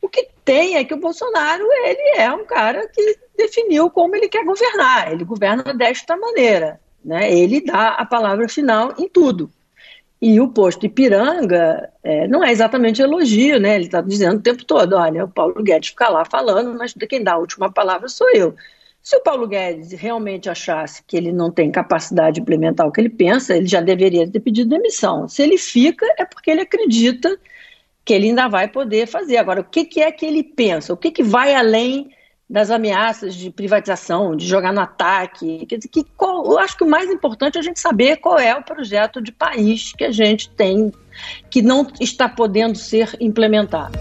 O 0.00 0.08
que 0.08 0.28
tem 0.44 0.76
é 0.76 0.84
que 0.84 0.94
o 0.94 1.00
Bolsonaro 1.00 1.64
ele 1.86 2.20
é 2.20 2.30
um 2.30 2.44
cara 2.44 2.86
que 2.88 3.18
definiu 3.36 3.90
como 3.90 4.14
ele 4.14 4.28
quer 4.28 4.44
governar. 4.44 5.10
Ele 5.10 5.24
governa 5.24 5.62
desta 5.74 6.14
maneira. 6.16 6.78
Né? 7.04 7.32
Ele 7.32 7.60
dá 7.60 7.88
a 7.90 8.04
palavra 8.04 8.48
final 8.48 8.94
em 8.98 9.08
tudo. 9.08 9.50
E 10.20 10.40
o 10.40 10.48
posto 10.48 10.86
Ipiranga 10.86 11.90
é, 12.02 12.26
não 12.26 12.42
é 12.42 12.50
exatamente 12.50 13.02
elogio, 13.02 13.60
né? 13.60 13.74
Ele 13.74 13.84
está 13.84 14.00
dizendo 14.00 14.38
o 14.38 14.42
tempo 14.42 14.64
todo: 14.64 14.96
olha, 14.96 15.24
o 15.24 15.28
Paulo 15.28 15.62
Guedes 15.62 15.90
fica 15.90 16.08
lá 16.08 16.24
falando, 16.24 16.74
mas 16.78 16.94
quem 16.94 17.22
dá 17.22 17.34
a 17.34 17.38
última 17.38 17.70
palavra 17.70 18.08
sou 18.08 18.30
eu. 18.30 18.54
Se 19.02 19.14
o 19.16 19.20
Paulo 19.20 19.46
Guedes 19.46 19.92
realmente 19.92 20.48
achasse 20.48 21.02
que 21.06 21.14
ele 21.14 21.30
não 21.30 21.50
tem 21.50 21.70
capacidade 21.70 22.36
de 22.36 22.40
implementar 22.40 22.86
o 22.86 22.90
que 22.90 23.02
ele 23.02 23.10
pensa, 23.10 23.54
ele 23.54 23.66
já 23.66 23.82
deveria 23.82 24.26
ter 24.26 24.40
pedido 24.40 24.70
demissão. 24.70 25.28
Se 25.28 25.42
ele 25.42 25.58
fica, 25.58 26.06
é 26.16 26.24
porque 26.24 26.50
ele 26.50 26.62
acredita 26.62 27.38
que 28.02 28.14
ele 28.14 28.28
ainda 28.28 28.48
vai 28.48 28.66
poder 28.66 29.06
fazer. 29.06 29.36
Agora, 29.36 29.60
o 29.60 29.64
que, 29.64 29.84
que 29.84 30.00
é 30.00 30.10
que 30.10 30.24
ele 30.24 30.42
pensa? 30.42 30.94
O 30.94 30.96
que, 30.96 31.10
que 31.10 31.22
vai 31.22 31.54
além 31.54 32.13
das 32.48 32.70
ameaças 32.70 33.34
de 33.34 33.50
privatização, 33.50 34.36
de 34.36 34.46
jogar 34.46 34.72
no 34.72 34.80
ataque. 34.80 35.64
Quer 35.66 35.76
dizer, 35.76 35.88
que 35.88 36.04
qual, 36.16 36.44
eu 36.44 36.58
acho 36.58 36.76
que 36.76 36.84
o 36.84 36.88
mais 36.88 37.10
importante 37.10 37.56
é 37.56 37.60
a 37.60 37.62
gente 37.64 37.80
saber 37.80 38.18
qual 38.18 38.38
é 38.38 38.54
o 38.54 38.62
projeto 38.62 39.20
de 39.20 39.32
país 39.32 39.92
que 39.92 40.04
a 40.04 40.12
gente 40.12 40.50
tem, 40.50 40.92
que 41.50 41.62
não 41.62 41.86
está 42.00 42.28
podendo 42.28 42.76
ser 42.76 43.16
implementado. 43.20 43.98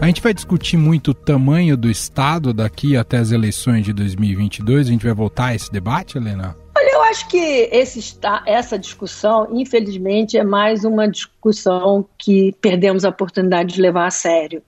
A 0.00 0.06
gente 0.06 0.22
vai 0.22 0.32
discutir 0.32 0.76
muito 0.76 1.10
o 1.10 1.14
tamanho 1.14 1.76
do 1.76 1.90
Estado 1.90 2.52
daqui 2.52 2.96
até 2.96 3.16
as 3.16 3.32
eleições 3.32 3.84
de 3.84 3.92
2022. 3.92 4.86
A 4.86 4.90
gente 4.90 5.04
vai 5.04 5.14
voltar 5.14 5.46
a 5.46 5.54
esse 5.54 5.72
debate, 5.72 6.18
Helena? 6.18 6.56
Eu 6.88 7.02
acho 7.02 7.28
que 7.28 7.38
esse, 7.72 8.18
essa 8.46 8.78
discussão, 8.78 9.48
infelizmente, 9.52 10.38
é 10.38 10.44
mais 10.44 10.84
uma 10.84 11.08
discussão 11.08 12.06
que 12.18 12.52
perdemos 12.60 13.04
a 13.04 13.08
oportunidade 13.08 13.74
de 13.74 13.80
levar 13.80 14.06
a 14.06 14.10
sério. 14.10 14.62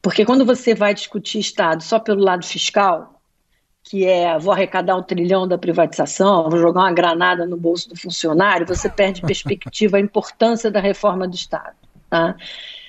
Porque 0.00 0.24
quando 0.24 0.44
você 0.44 0.74
vai 0.74 0.92
discutir 0.92 1.38
Estado 1.38 1.82
só 1.82 1.98
pelo 1.98 2.22
lado 2.22 2.44
fiscal, 2.44 3.20
que 3.82 4.06
é 4.06 4.38
vou 4.38 4.52
arrecadar 4.52 4.96
um 4.96 5.02
trilhão 5.02 5.46
da 5.46 5.58
privatização, 5.58 6.48
vou 6.48 6.58
jogar 6.58 6.82
uma 6.82 6.92
granada 6.92 7.46
no 7.46 7.56
bolso 7.56 7.88
do 7.88 7.98
funcionário, 7.98 8.66
você 8.66 8.88
perde 8.88 9.20
perspectiva 9.26 9.96
a 9.96 10.00
importância 10.00 10.70
da 10.70 10.80
reforma 10.80 11.28
do 11.28 11.34
Estado. 11.34 11.76
Tá? 12.08 12.36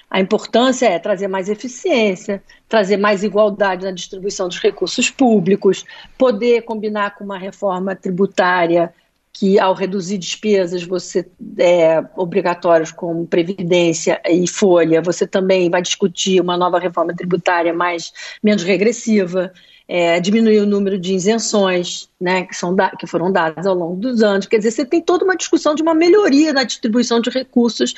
A 0.10 0.20
importância 0.20 0.88
é 0.88 1.00
trazer 1.00 1.28
mais 1.28 1.50
eficiência, 1.50 2.42
trazer 2.70 2.98
mais 2.98 3.24
igualdade 3.24 3.86
na 3.86 3.92
distribuição 3.92 4.48
dos 4.48 4.60
recursos 4.60 5.10
públicos, 5.10 5.84
poder 6.18 6.62
combinar 6.62 7.16
com 7.16 7.24
uma 7.24 7.38
reforma 7.38 7.96
tributária 7.96 8.94
que 9.38 9.60
ao 9.60 9.74
reduzir 9.74 10.18
despesas 10.18 10.82
você 10.82 11.28
é, 11.58 12.02
obrigatórias 12.16 12.90
como 12.90 13.28
previdência 13.28 14.22
e 14.26 14.48
folha, 14.48 15.02
você 15.02 15.28
também 15.28 15.70
vai 15.70 15.82
discutir 15.82 16.40
uma 16.40 16.56
nova 16.56 16.80
reforma 16.80 17.14
tributária 17.14 17.74
mais 17.74 18.14
menos 18.42 18.64
regressiva, 18.64 19.52
é, 19.90 20.22
diminuir 20.22 20.60
o 20.60 20.66
número 20.66 20.98
de 20.98 21.14
isenções 21.14 22.10
né, 22.20 22.46
que, 22.46 22.56
são 22.56 22.74
que 22.98 23.06
foram 23.06 23.30
dadas 23.30 23.68
ao 23.68 23.76
longo 23.76 23.98
dos 23.98 24.24
anos. 24.24 24.46
Quer 24.46 24.60
dizer, 24.60 24.72
você 24.72 24.86
tem 24.86 25.02
toda 25.02 25.26
uma 25.26 25.36
discussão 25.36 25.76
de 25.76 25.82
uma 25.82 25.94
melhoria 25.94 26.54
na 26.54 26.64
distribuição 26.64 27.20
de 27.20 27.30
recursos 27.30 27.94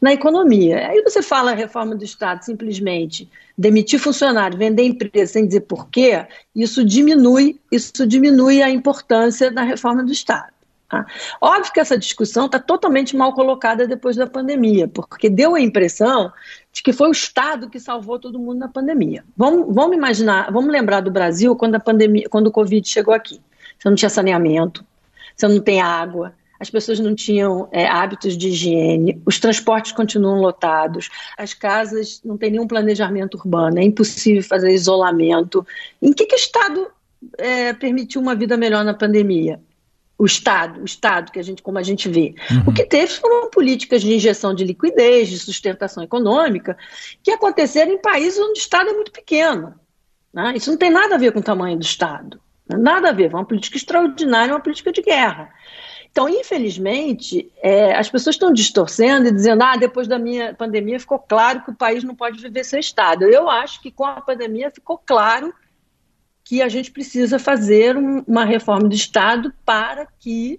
na 0.00 0.12
economia. 0.12 0.88
Aí 0.88 1.02
você 1.02 1.22
fala 1.22 1.54
reforma 1.54 1.94
do 1.94 2.04
Estado 2.04 2.42
simplesmente 2.42 3.30
demitir 3.56 4.00
funcionário, 4.00 4.58
vender 4.58 4.82
empresa 4.82 5.34
sem 5.34 5.46
dizer 5.46 5.60
porquê, 5.60 6.26
isso 6.54 6.84
diminui, 6.84 7.60
isso 7.70 8.04
diminui 8.08 8.60
a 8.60 8.68
importância 8.68 9.52
da 9.52 9.62
reforma 9.62 10.02
do 10.02 10.10
Estado. 10.10 10.59
Tá? 10.90 11.06
Óbvio 11.40 11.72
que 11.72 11.78
essa 11.78 11.96
discussão 11.96 12.46
está 12.46 12.58
totalmente 12.58 13.16
mal 13.16 13.32
colocada 13.32 13.86
depois 13.86 14.16
da 14.16 14.26
pandemia, 14.26 14.88
porque 14.88 15.30
deu 15.30 15.54
a 15.54 15.60
impressão 15.60 16.32
de 16.72 16.82
que 16.82 16.92
foi 16.92 17.08
o 17.08 17.12
Estado 17.12 17.70
que 17.70 17.78
salvou 17.78 18.18
todo 18.18 18.40
mundo 18.40 18.58
na 18.58 18.68
pandemia. 18.68 19.24
Vamos, 19.36 19.72
vamos 19.72 19.96
imaginar, 19.96 20.50
vamos 20.50 20.72
lembrar 20.72 21.00
do 21.00 21.10
Brasil 21.12 21.54
quando 21.54 21.76
a 21.76 21.80
pandemia, 21.80 22.28
quando 22.28 22.48
o 22.48 22.50
Covid 22.50 22.86
chegou 22.88 23.14
aqui. 23.14 23.40
Você 23.78 23.88
não 23.88 23.94
tinha 23.94 24.08
saneamento, 24.08 24.84
você 25.36 25.46
não 25.46 25.60
tem 25.60 25.80
água, 25.80 26.34
as 26.58 26.68
pessoas 26.68 26.98
não 26.98 27.14
tinham 27.14 27.68
é, 27.70 27.86
hábitos 27.86 28.36
de 28.36 28.48
higiene, 28.48 29.22
os 29.24 29.38
transportes 29.38 29.92
continuam 29.92 30.40
lotados, 30.40 31.08
as 31.38 31.54
casas 31.54 32.20
não 32.24 32.36
têm 32.36 32.50
nenhum 32.50 32.66
planejamento 32.66 33.36
urbano, 33.36 33.78
é 33.78 33.84
impossível 33.84 34.42
fazer 34.42 34.72
isolamento. 34.72 35.64
Em 36.02 36.12
que, 36.12 36.26
que 36.26 36.34
o 36.34 36.36
Estado 36.36 36.88
é, 37.38 37.72
permitiu 37.74 38.20
uma 38.20 38.34
vida 38.34 38.56
melhor 38.56 38.84
na 38.84 38.92
pandemia? 38.92 39.60
O 40.20 40.26
Estado, 40.26 40.82
o 40.82 40.84
Estado 40.84 41.32
que 41.32 41.38
a 41.38 41.42
gente, 41.42 41.62
como 41.62 41.78
a 41.78 41.82
gente 41.82 42.06
vê. 42.06 42.34
Uhum. 42.50 42.64
O 42.66 42.72
que 42.74 42.84
teve 42.84 43.10
foram 43.14 43.48
políticas 43.48 44.02
de 44.02 44.14
injeção 44.14 44.54
de 44.54 44.64
liquidez, 44.64 45.30
de 45.30 45.38
sustentação 45.38 46.04
econômica, 46.04 46.76
que 47.22 47.30
aconteceram 47.30 47.90
em 47.90 47.98
países 47.98 48.38
onde 48.38 48.60
o 48.60 48.62
Estado 48.62 48.90
é 48.90 48.92
muito 48.92 49.10
pequeno. 49.10 49.74
Né? 50.32 50.52
Isso 50.56 50.70
não 50.70 50.76
tem 50.76 50.90
nada 50.90 51.14
a 51.14 51.18
ver 51.18 51.32
com 51.32 51.38
o 51.38 51.42
tamanho 51.42 51.78
do 51.78 51.82
Estado. 51.82 52.38
Né? 52.68 52.76
Nada 52.76 53.08
a 53.08 53.12
ver. 53.12 53.32
É 53.32 53.34
uma 53.34 53.46
política 53.46 53.78
extraordinária, 53.78 54.52
uma 54.52 54.60
política 54.60 54.92
de 54.92 55.00
guerra. 55.00 55.50
Então, 56.10 56.28
infelizmente, 56.28 57.50
é, 57.62 57.96
as 57.96 58.10
pessoas 58.10 58.34
estão 58.34 58.52
distorcendo 58.52 59.28
e 59.28 59.32
dizendo: 59.32 59.62
ah, 59.62 59.76
depois 59.76 60.06
da 60.06 60.18
minha 60.18 60.52
pandemia 60.52 61.00
ficou 61.00 61.18
claro 61.18 61.62
que 61.62 61.70
o 61.70 61.74
país 61.74 62.04
não 62.04 62.14
pode 62.14 62.42
viver 62.42 62.64
sem 62.64 62.78
Estado. 62.78 63.24
Eu 63.24 63.48
acho 63.48 63.80
que 63.80 63.90
com 63.90 64.04
a 64.04 64.20
pandemia 64.20 64.70
ficou 64.70 64.98
claro 64.98 65.54
que 66.50 66.60
a 66.60 66.68
gente 66.68 66.90
precisa 66.90 67.38
fazer 67.38 67.96
uma 67.96 68.44
reforma 68.44 68.88
do 68.88 68.94
Estado 68.96 69.52
para 69.64 70.08
que 70.18 70.58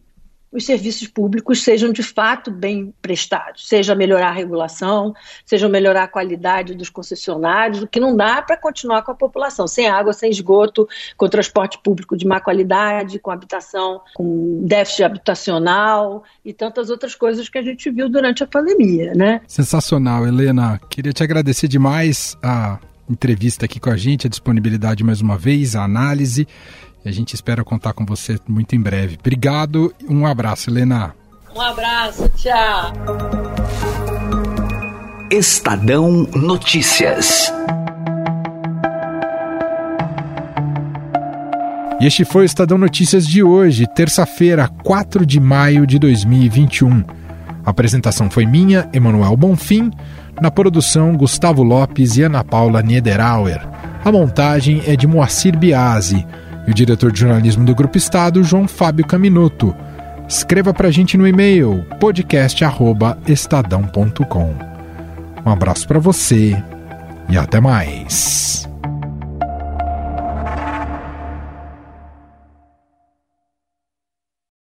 os 0.50 0.66
serviços 0.66 1.06
públicos 1.06 1.64
sejam 1.64 1.92
de 1.92 2.02
fato 2.02 2.50
bem 2.50 2.94
prestados, 3.02 3.68
seja 3.68 3.94
melhorar 3.94 4.30
a 4.30 4.32
regulação, 4.32 5.14
seja 5.46 5.68
melhorar 5.68 6.04
a 6.04 6.08
qualidade 6.08 6.76
dos 6.76 6.90
concessionários, 6.90 7.84
o 7.84 7.88
que 7.88 8.00
não 8.00 8.16
dá 8.16 8.42
para 8.42 8.56
continuar 8.56 9.02
com 9.02 9.12
a 9.12 9.16
população, 9.16 9.68
sem 9.68 9.90
água, 9.90 10.14
sem 10.14 10.32
esgoto, 10.32 10.88
com 11.18 11.28
transporte 11.28 11.78
público 11.84 12.16
de 12.16 12.26
má 12.26 12.40
qualidade, 12.40 13.20
com 13.20 13.30
habitação, 13.30 14.00
com 14.14 14.62
déficit 14.64 15.04
habitacional 15.04 16.24
e 16.46 16.54
tantas 16.54 16.90
outras 16.90 17.16
coisas 17.16 17.50
que 17.50 17.58
a 17.58 17.62
gente 17.62 17.92
viu 17.92 18.08
durante 18.08 18.46
a 18.46 18.48
pandemia, 18.48 19.14
né? 19.14 19.42
Sensacional, 19.46 20.26
Helena. 20.26 20.80
Queria 20.90 21.12
te 21.12 21.22
agradecer 21.22 21.68
demais 21.68 22.38
a 22.42 22.80
entrevista 23.12 23.66
aqui 23.66 23.80
com 23.80 23.90
a 23.90 23.98
gente, 23.98 24.28
a 24.28 24.30
disponibilidade 24.30 25.04
mais 25.04 25.22
uma 25.22 25.38
vez, 25.38 25.76
a 25.76 25.84
análise. 25.84 26.48
E 27.04 27.10
a 27.10 27.12
gente 27.12 27.34
espera 27.34 27.64
contar 27.64 27.94
com 27.94 28.06
você 28.06 28.40
muito 28.48 28.76
em 28.76 28.82
breve. 28.82 29.18
Obrigado, 29.20 29.94
um 30.08 30.26
abraço, 30.26 30.70
Helena. 30.70 31.16
Um 31.56 31.62
abraço, 31.62 32.30
tchau. 32.38 32.94
Estadão 35.32 36.28
Notícias. 36.36 37.52
E 42.00 42.06
este 42.08 42.26
foi 42.26 42.44
o 42.44 42.46
Estadão 42.46 42.78
Notícias 42.78 43.28
de 43.28 43.44
hoje, 43.44 43.86
terça-feira, 43.88 44.68
4 44.84 45.26
de 45.26 45.40
maio 45.40 45.86
de 45.86 46.00
2021. 46.00 47.21
A 47.66 47.70
apresentação 47.70 48.30
foi 48.30 48.46
minha, 48.46 48.90
Emanuel 48.94 49.38
Bonfim. 49.38 49.92
Na 50.42 50.50
produção, 50.50 51.16
Gustavo 51.16 51.64
Lopes 51.64 52.18
e 52.18 52.24
Ana 52.24 52.44
Paula 52.44 52.82
Niederauer. 52.82 53.62
A 54.04 54.12
montagem 54.12 54.82
é 54.88 54.96
de 54.96 55.06
Moacir 55.06 55.56
Biasi. 55.58 56.26
E 56.68 56.72
o 56.72 56.74
diretor 56.74 57.12
de 57.12 57.20
jornalismo 57.20 57.64
do 57.66 57.76
Grupo 57.76 57.98
Estado, 57.98 58.44
João 58.44 58.68
Fábio 58.68 59.06
Caminuto. 59.06 59.76
Escreva 60.28 60.74
para 60.74 60.88
a 60.88 60.92
gente 60.92 61.16
no 61.18 61.28
e-mail 61.28 61.86
podcast@estadão.com. 62.00 64.56
Um 65.46 65.50
abraço 65.50 65.88
para 65.88 66.00
você 66.00 66.60
e 67.30 67.38
até 67.38 67.60
mais. 67.60 68.71